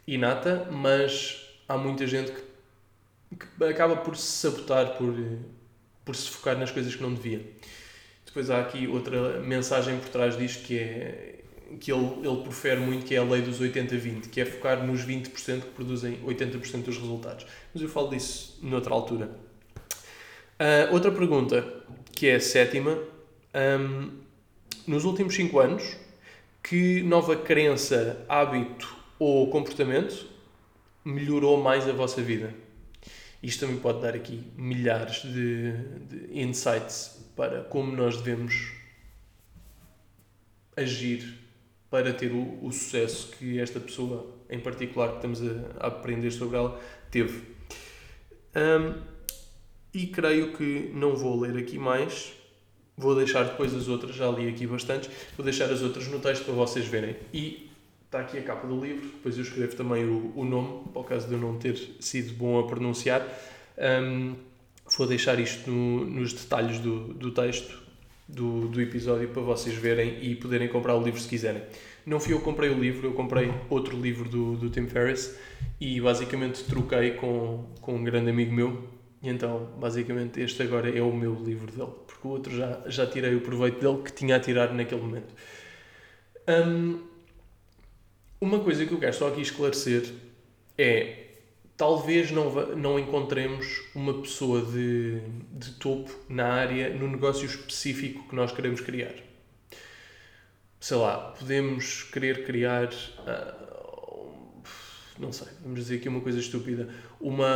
inata, 0.07 0.69
mas 0.71 1.49
há 1.67 1.79
muita 1.79 2.07
gente 2.07 2.31
que, 2.31 2.43
que 3.37 3.65
acaba 3.65 3.97
por 3.97 4.17
se 4.17 4.31
sabotar, 4.33 4.97
por, 4.97 5.15
por 6.05 6.17
se 6.17 6.31
focar 6.31 6.57
nas 6.57 6.71
coisas 6.71 6.95
que 6.95 7.03
não 7.03 7.13
devia. 7.13 7.45
Depois 8.25 8.51
há 8.51 8.61
aqui 8.61 8.87
outra 8.87 9.41
mensagem 9.41 9.99
por 9.99 10.09
trás 10.09 10.37
disto 10.37 10.65
que 10.65 10.79
é 10.79 11.35
que 11.81 11.93
ele, 11.93 12.27
ele 12.27 12.43
profere 12.43 12.81
muito, 12.81 13.05
que 13.05 13.15
é 13.15 13.19
a 13.19 13.25
lei 13.25 13.43
dos 13.43 13.61
80-20, 13.61 14.31
que 14.31 14.41
é 14.41 14.45
focar 14.45 14.87
nos 14.87 15.05
20% 15.05 15.61
que 15.61 15.71
produzem 15.75 16.19
80% 16.25 16.83
dos 16.83 16.97
resultados. 16.97 17.47
Mas 17.75 17.83
eu 17.83 17.89
falo 17.89 18.09
disso 18.09 18.59
noutra 18.63 18.95
altura. 18.95 19.31
Uh, 20.59 20.93
outra 20.93 21.13
pergunta, 21.13 21.85
que 22.13 22.27
é 22.27 22.37
a 22.37 22.41
sétima. 22.41 22.99
Um, 23.55 24.11
nos 24.87 25.05
últimos 25.05 25.35
5 25.35 25.59
anos, 25.59 25.97
que 26.63 27.03
nova 27.03 27.37
crença, 27.37 28.25
hábito 28.29 28.97
ou 29.19 29.51
comportamento 29.51 30.27
melhorou 31.05 31.63
mais 31.63 31.89
a 31.89 31.93
vossa 31.93 32.23
vida? 32.23 32.55
Isto 33.43 33.67
também 33.67 33.81
pode 33.81 34.01
dar 34.01 34.15
aqui 34.15 34.43
milhares 34.57 35.23
de, 35.23 35.73
de 36.09 36.41
insights 36.41 37.19
para 37.37 37.63
como 37.63 37.95
nós 37.95 38.17
devemos 38.17 38.73
agir 40.77 41.39
para 41.91 42.13
ter 42.13 42.33
o, 42.33 42.65
o, 42.65 42.73
sucesso 42.73 43.31
que 43.39 43.59
esta 43.59 43.81
pessoa, 43.81 44.27
em 44.51 44.61
particular, 44.61 45.11
que 45.11 45.17
estamos 45.17 45.41
a, 45.43 45.85
a 45.85 45.87
aprender 45.87 46.31
sobre 46.31 46.57
ela, 46.57 46.81
teve. 47.11 47.43
Um, 48.55 49.01
e 49.95 50.07
creio 50.09 50.53
que 50.53 50.91
não 50.95 51.17
vou 51.17 51.41
ler 51.41 51.57
aqui 51.57 51.79
mais, 51.79 52.33
vou 52.97 53.15
deixar 53.15 53.45
depois 53.45 53.75
as 53.75 53.89
outras, 53.89 54.15
já 54.15 54.29
li 54.31 54.49
aqui 54.49 54.67
bastantes, 54.67 55.09
vou 55.37 55.45
deixar 55.45 55.71
as 55.71 55.81
outras 55.81 56.09
no 56.09 56.19
texto 56.19 56.45
para 56.45 56.55
vocês 56.55 56.87
verem. 56.87 57.17
E 57.33 57.68
está 58.09 58.21
aqui 58.21 58.39
a 58.39 58.43
capa 58.43 58.67
do 58.67 58.81
livro, 58.81 59.07
depois 59.07 59.37
eu 59.37 59.43
escrevo 59.43 59.77
também 59.77 60.05
o, 60.07 60.33
o 60.35 60.43
nome, 60.43 60.89
para 60.93 61.03
o 61.03 61.05
caso 61.05 61.29
de 61.29 61.35
eu 61.35 61.39
não 61.39 61.59
ter 61.59 61.77
sido 62.01 62.33
bom 62.33 62.59
a 62.59 62.67
pronunciar. 62.67 63.23
Um, 63.77 64.35
vou 64.97 65.07
deixar 65.07 65.39
isto 65.39 65.71
no, 65.71 66.07
nos 66.07 66.33
detalhes 66.33 66.79
do, 66.79 67.13
do 67.13 67.31
texto 67.31 67.83
do, 68.27 68.67
do 68.69 68.81
episódio 68.81 69.29
para 69.29 69.43
vocês 69.43 69.77
verem 69.77 70.23
e 70.23 70.35
poderem 70.35 70.69
comprar 70.69 70.97
o 70.97 71.03
livro 71.03 71.21
se 71.21 71.29
quiserem. 71.29 71.63
Não 72.07 72.19
fui 72.19 72.33
eu 72.33 72.39
que 72.39 72.45
comprei 72.45 72.71
o 72.71 72.79
livro, 72.79 73.07
eu 73.07 73.13
comprei 73.13 73.53
outro 73.69 73.95
livro 74.01 74.27
do, 74.27 74.57
do 74.57 74.71
Tim 74.71 74.87
Ferriss 74.87 75.39
e 75.79 76.01
basicamente 76.01 76.65
troquei 76.65 77.11
com, 77.11 77.67
com 77.83 77.95
um 77.95 78.03
grande 78.03 78.31
amigo 78.31 78.55
meu. 78.55 78.89
E 79.23 79.29
então, 79.29 79.69
basicamente, 79.79 80.41
este 80.41 80.63
agora 80.63 80.89
é 80.97 81.03
o 81.03 81.13
meu 81.13 81.35
livro 81.35 81.71
dele, 81.71 81.91
porque 82.07 82.27
o 82.27 82.31
outro 82.31 82.57
já, 82.57 82.81
já 82.87 83.07
tirei 83.07 83.35
o 83.35 83.43
proveito 83.43 83.81
dele 83.81 84.03
que 84.03 84.13
tinha 84.13 84.37
a 84.37 84.41
tirar 84.41 84.73
naquele 84.73 85.03
momento. 85.03 85.35
Um, 86.49 87.01
uma 88.41 88.61
coisa 88.61 88.87
que 88.87 88.93
eu 88.93 88.99
quero 88.99 89.15
só 89.15 89.29
aqui 89.29 89.41
esclarecer 89.41 90.13
é 90.77 91.29
talvez 91.79 92.33
não, 92.33 92.51
não 92.77 92.99
encontremos 92.99 93.83
uma 93.95 94.21
pessoa 94.21 94.63
de, 94.63 95.21
de 95.53 95.73
topo 95.75 96.13
na 96.29 96.47
área, 96.47 96.91
no 96.91 97.09
negócio 97.09 97.47
específico 97.47 98.29
que 98.29 98.35
nós 98.35 98.53
queremos 98.53 98.81
criar. 98.81 99.15
Sei 100.81 100.97
lá, 100.97 101.35
podemos 101.39 102.03
querer 102.05 102.45
criar. 102.45 102.89
Uh, 102.93 103.69
não 105.19 105.33
sei, 105.33 105.49
vamos 105.61 105.81
dizer 105.81 105.97
aqui 105.97 106.09
uma 106.09 106.21
coisa 106.21 106.39
estúpida. 106.39 106.89
Uma, 107.21 107.47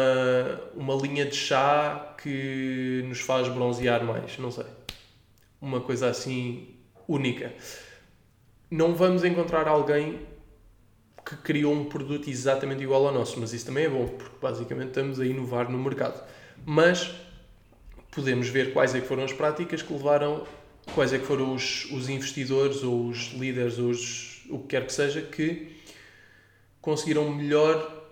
uma 0.75 0.95
linha 0.95 1.25
de 1.25 1.37
chá 1.37 2.14
que 2.21 3.05
nos 3.09 3.21
faz 3.21 3.49
bronzear 3.49 4.05
mais, 4.05 4.38
não 4.38 4.51
sei. 4.51 4.66
Uma 5.61 5.81
coisa 5.81 6.09
assim 6.09 6.77
única. 7.09 7.53
Não 8.71 8.95
vamos 8.95 9.25
encontrar 9.25 9.68
alguém 9.68 10.18
que 11.33 11.42
criou 11.42 11.73
um 11.73 11.85
produto 11.85 12.29
exatamente 12.29 12.83
igual 12.83 13.07
ao 13.07 13.14
nosso, 13.14 13.40
mas 13.40 13.53
isso 13.53 13.66
também 13.66 13.85
é 13.85 13.88
bom, 13.88 14.07
porque 14.07 14.37
basicamente 14.40 14.88
estamos 14.88 15.18
a 15.18 15.27
inovar 15.27 15.71
no 15.71 15.79
mercado. 15.79 16.23
Mas 16.64 17.11
podemos 18.11 18.49
ver 18.49 18.73
quais 18.73 18.95
é 18.95 19.01
que 19.01 19.07
foram 19.07 19.25
as 19.25 19.33
práticas 19.33 19.83
que 19.83 19.92
levaram, 19.92 20.47
quais 20.95 21.12
é 21.12 21.18
que 21.18 21.25
foram 21.25 21.55
os, 21.55 21.87
os 21.90 22.09
investidores 22.09 22.83
ou 22.83 23.09
os 23.09 23.33
líderes 23.33 23.79
ou 23.79 23.90
os, 23.90 24.45
o 24.51 24.59
que 24.59 24.68
quer 24.68 24.87
que 24.87 24.92
seja 24.92 25.23
que 25.23 25.81
conseguiram 26.81 27.33
melhor 27.33 28.03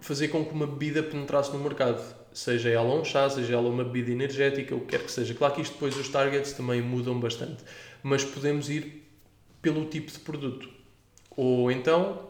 fazer 0.00 0.28
com 0.28 0.44
que 0.44 0.52
uma 0.52 0.66
bebida 0.66 1.02
penetrasse 1.02 1.52
no 1.52 1.58
mercado. 1.58 2.02
Seja 2.32 2.68
ela 2.68 2.94
um 2.94 3.04
chá, 3.04 3.30
seja 3.30 3.54
ela 3.54 3.68
uma 3.68 3.82
bebida 3.82 4.10
energética, 4.10 4.74
o 4.74 4.80
que 4.80 4.88
quer 4.88 5.02
que 5.02 5.10
seja. 5.10 5.34
Claro 5.34 5.54
que 5.54 5.62
isto 5.62 5.72
depois 5.72 5.96
os 5.96 6.08
targets 6.08 6.52
também 6.52 6.82
mudam 6.82 7.18
bastante, 7.18 7.64
mas 8.02 8.22
podemos 8.22 8.68
ir 8.68 9.08
pelo 9.62 9.86
tipo 9.86 10.12
de 10.12 10.18
produto. 10.18 10.75
Ou 11.36 11.70
então, 11.70 12.26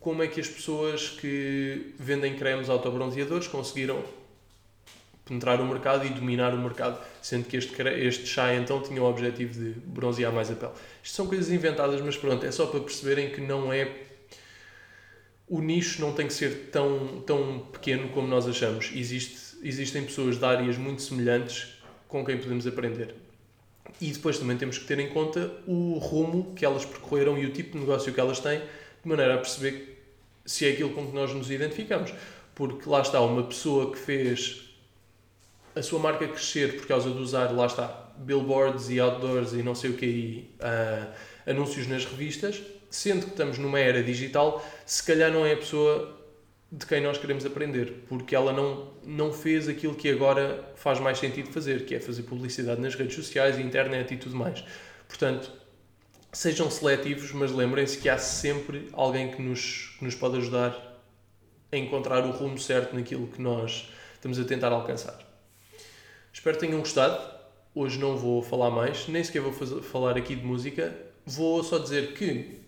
como 0.00 0.22
é 0.22 0.28
que 0.28 0.38
as 0.38 0.48
pessoas 0.48 1.08
que 1.08 1.94
vendem 1.98 2.36
cremes 2.36 2.68
autobronzeadores 2.68 3.48
conseguiram 3.48 4.04
penetrar 5.24 5.60
o 5.60 5.66
mercado 5.66 6.04
e 6.06 6.10
dominar 6.10 6.52
o 6.52 6.58
mercado, 6.58 7.00
sendo 7.22 7.46
que 7.46 7.56
este, 7.56 7.74
este 7.82 8.26
chá 8.26 8.54
então 8.54 8.82
tinha 8.82 9.02
o 9.02 9.06
objetivo 9.08 9.54
de 9.54 9.70
bronzear 9.80 10.30
mais 10.32 10.50
a 10.50 10.54
pele. 10.54 10.72
Isto 11.02 11.16
são 11.16 11.26
coisas 11.26 11.50
inventadas, 11.50 12.00
mas 12.02 12.16
pronto, 12.16 12.44
é 12.44 12.52
só 12.52 12.66
para 12.66 12.80
perceberem 12.80 13.30
que 13.30 13.40
não 13.40 13.72
é. 13.72 13.90
O 15.48 15.60
nicho 15.60 16.00
não 16.00 16.12
tem 16.12 16.26
que 16.26 16.34
ser 16.34 16.68
tão, 16.70 17.22
tão 17.22 17.60
pequeno 17.72 18.10
como 18.10 18.28
nós 18.28 18.46
achamos. 18.46 18.90
Existe, 18.94 19.56
existem 19.62 20.04
pessoas 20.04 20.38
de 20.38 20.44
áreas 20.44 20.76
muito 20.76 21.00
semelhantes 21.00 21.78
com 22.08 22.24
quem 22.24 22.36
podemos 22.36 22.66
aprender. 22.66 23.14
E 24.00 24.10
depois 24.12 24.38
também 24.38 24.56
temos 24.56 24.78
que 24.78 24.86
ter 24.86 24.98
em 24.98 25.08
conta 25.08 25.52
o 25.66 25.98
rumo 25.98 26.54
que 26.54 26.64
elas 26.64 26.84
percorreram 26.84 27.38
e 27.38 27.46
o 27.46 27.52
tipo 27.52 27.72
de 27.72 27.78
negócio 27.78 28.12
que 28.12 28.20
elas 28.20 28.40
têm, 28.40 28.60
de 28.60 29.08
maneira 29.08 29.34
a 29.34 29.38
perceber 29.38 30.02
se 30.44 30.66
é 30.66 30.72
aquilo 30.72 30.90
com 30.90 31.06
que 31.06 31.14
nós 31.14 31.32
nos 31.32 31.50
identificamos. 31.50 32.12
Porque 32.54 32.88
lá 32.88 33.00
está, 33.00 33.20
uma 33.20 33.42
pessoa 33.42 33.92
que 33.92 33.98
fez 33.98 34.64
a 35.74 35.82
sua 35.82 35.98
marca 35.98 36.26
crescer 36.26 36.76
por 36.76 36.86
causa 36.86 37.10
de 37.10 37.18
usar, 37.18 37.52
lá 37.52 37.66
está, 37.66 38.12
billboards 38.16 38.88
e 38.90 39.00
outdoors 39.00 39.52
e 39.52 39.62
não 39.62 39.74
sei 39.74 39.90
o 39.90 39.94
que, 39.94 40.06
e 40.06 40.50
uh, 40.60 41.50
anúncios 41.50 41.86
nas 41.88 42.04
revistas, 42.04 42.62
sendo 42.88 43.24
que 43.24 43.32
estamos 43.32 43.58
numa 43.58 43.80
era 43.80 44.02
digital, 44.02 44.64
se 44.86 45.02
calhar 45.02 45.32
não 45.32 45.44
é 45.44 45.52
a 45.52 45.56
pessoa 45.56 46.13
de 46.76 46.86
quem 46.86 47.00
nós 47.00 47.16
queremos 47.16 47.46
aprender, 47.46 48.04
porque 48.08 48.34
ela 48.34 48.52
não, 48.52 48.90
não 49.04 49.32
fez 49.32 49.68
aquilo 49.68 49.94
que 49.94 50.10
agora 50.10 50.72
faz 50.74 50.98
mais 50.98 51.18
sentido 51.18 51.48
fazer, 51.52 51.86
que 51.86 51.94
é 51.94 52.00
fazer 52.00 52.24
publicidade 52.24 52.80
nas 52.80 52.96
redes 52.96 53.14
sociais, 53.14 53.60
internet 53.60 54.12
e 54.12 54.16
tudo 54.16 54.34
mais. 54.34 54.64
Portanto, 55.06 55.52
sejam 56.32 56.68
seletivos, 56.68 57.30
mas 57.30 57.52
lembrem-se 57.52 57.98
que 57.98 58.08
há 58.08 58.18
sempre 58.18 58.88
alguém 58.92 59.30
que 59.30 59.40
nos, 59.40 59.94
que 59.96 60.04
nos 60.04 60.16
pode 60.16 60.38
ajudar 60.38 61.00
a 61.70 61.76
encontrar 61.76 62.26
o 62.26 62.32
rumo 62.32 62.58
certo 62.58 62.96
naquilo 62.96 63.28
que 63.28 63.40
nós 63.40 63.88
estamos 64.14 64.40
a 64.40 64.44
tentar 64.44 64.72
alcançar. 64.72 65.16
Espero 66.32 66.58
que 66.58 66.66
tenham 66.66 66.80
gostado. 66.80 67.22
Hoje 67.72 68.00
não 68.00 68.16
vou 68.16 68.42
falar 68.42 68.70
mais, 68.70 69.06
nem 69.06 69.22
sequer 69.22 69.42
vou 69.42 69.52
fazer, 69.52 69.80
falar 69.80 70.16
aqui 70.16 70.34
de 70.34 70.44
música. 70.44 70.92
Vou 71.24 71.62
só 71.62 71.78
dizer 71.78 72.14
que 72.14 72.58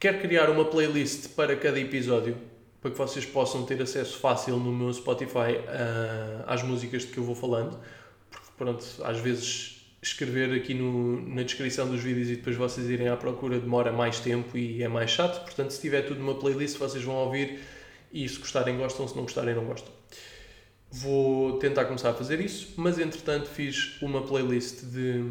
quero 0.00 0.20
criar 0.20 0.48
uma 0.48 0.64
playlist 0.64 1.34
para 1.34 1.54
cada 1.54 1.78
episódio 1.78 2.56
para 2.80 2.90
que 2.90 2.98
vocês 2.98 3.26
possam 3.26 3.64
ter 3.64 3.80
acesso 3.82 4.18
fácil 4.18 4.56
no 4.56 4.72
meu 4.72 4.92
Spotify 4.92 5.58
uh, 5.58 6.44
às 6.46 6.62
músicas 6.62 7.02
de 7.02 7.08
que 7.08 7.18
eu 7.18 7.24
vou 7.24 7.34
falando. 7.34 7.78
Porque, 8.30 8.46
pronto, 8.56 8.84
às 9.02 9.18
vezes 9.18 9.78
escrever 10.00 10.54
aqui 10.54 10.74
no, 10.74 11.20
na 11.28 11.42
descrição 11.42 11.88
dos 11.88 12.00
vídeos 12.00 12.30
e 12.30 12.36
depois 12.36 12.56
vocês 12.56 12.88
irem 12.88 13.08
à 13.08 13.16
procura 13.16 13.58
demora 13.58 13.92
mais 13.92 14.20
tempo 14.20 14.56
e 14.56 14.82
é 14.82 14.88
mais 14.88 15.10
chato. 15.10 15.44
Portanto, 15.44 15.70
se 15.72 15.80
tiver 15.80 16.02
tudo 16.02 16.20
numa 16.20 16.36
playlist, 16.36 16.78
vocês 16.78 17.02
vão 17.02 17.16
ouvir 17.16 17.60
e 18.12 18.28
se 18.28 18.38
gostarem, 18.38 18.76
gostam, 18.76 19.08
se 19.08 19.16
não 19.16 19.22
gostarem, 19.22 19.54
não 19.54 19.64
gostam. 19.64 19.92
Vou 20.90 21.58
tentar 21.58 21.84
começar 21.84 22.10
a 22.10 22.14
fazer 22.14 22.40
isso, 22.40 22.74
mas 22.76 22.98
entretanto 22.98 23.48
fiz 23.48 24.00
uma 24.00 24.22
playlist 24.22 24.84
de 24.84 25.22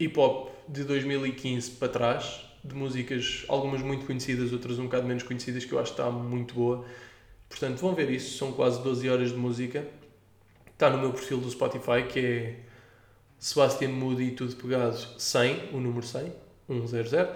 hip 0.00 0.18
hop 0.18 0.50
de 0.68 0.82
2015 0.84 1.72
para 1.72 1.88
trás 1.88 2.51
de 2.64 2.74
músicas, 2.74 3.44
algumas 3.48 3.82
muito 3.82 4.06
conhecidas, 4.06 4.52
outras 4.52 4.78
um 4.78 4.84
bocado 4.84 5.06
menos 5.06 5.22
conhecidas, 5.22 5.64
que 5.64 5.72
eu 5.72 5.78
acho 5.78 5.94
que 5.94 6.00
está 6.00 6.10
muito 6.10 6.54
boa. 6.54 6.84
Portanto, 7.48 7.78
vão 7.78 7.94
ver 7.94 8.10
isso, 8.10 8.38
são 8.38 8.52
quase 8.52 8.82
12 8.82 9.08
horas 9.08 9.30
de 9.30 9.36
música. 9.36 9.86
Está 10.72 10.88
no 10.90 10.98
meu 10.98 11.12
perfil 11.12 11.38
do 11.38 11.50
Spotify, 11.50 12.04
que 12.08 12.18
é 12.18 12.60
Sebastian 13.38 13.90
Moody, 13.90 14.32
tudo 14.32 14.54
pegado 14.56 14.96
100, 15.18 15.70
o 15.72 15.78
número 15.78 16.06
100, 16.06 16.32
100. 16.68 17.28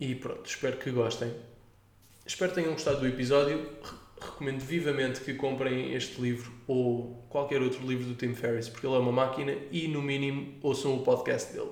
E 0.00 0.14
pronto, 0.14 0.46
espero 0.46 0.78
que 0.78 0.90
gostem. 0.90 1.32
Espero 2.26 2.50
que 2.50 2.60
tenham 2.60 2.72
gostado 2.72 3.00
do 3.00 3.06
episódio. 3.06 3.68
Recomendo 4.20 4.60
vivamente 4.60 5.20
que 5.20 5.34
comprem 5.34 5.94
este 5.94 6.20
livro 6.20 6.52
ou 6.66 7.26
qualquer 7.28 7.60
outro 7.60 7.86
livro 7.86 8.04
do 8.04 8.14
Tim 8.14 8.34
Ferriss, 8.34 8.68
porque 8.68 8.86
ele 8.86 8.94
é 8.94 8.98
uma 8.98 9.12
máquina 9.12 9.54
e, 9.70 9.88
no 9.88 10.00
mínimo, 10.00 10.54
ouçam 10.62 10.94
o 10.94 11.02
podcast 11.02 11.52
dele 11.52 11.70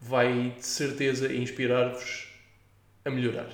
vai 0.00 0.50
de 0.50 0.66
certeza 0.66 1.32
inspirar-vos 1.32 2.28
a 3.04 3.10
melhorar. 3.10 3.48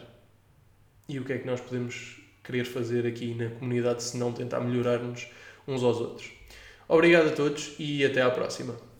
E 1.08 1.18
o 1.18 1.24
que 1.24 1.32
é 1.32 1.38
que 1.38 1.46
nós 1.46 1.60
podemos 1.60 2.20
querer 2.42 2.64
fazer 2.64 3.06
aqui 3.06 3.34
na 3.34 3.50
comunidade 3.50 4.02
se 4.02 4.16
não 4.16 4.32
tentar 4.32 4.60
melhorar-nos 4.60 5.26
uns 5.66 5.82
aos 5.82 5.98
outros? 5.98 6.30
Obrigado 6.88 7.28
a 7.28 7.32
todos 7.32 7.74
e 7.78 8.04
até 8.04 8.20
à 8.20 8.30
próxima. 8.30 8.76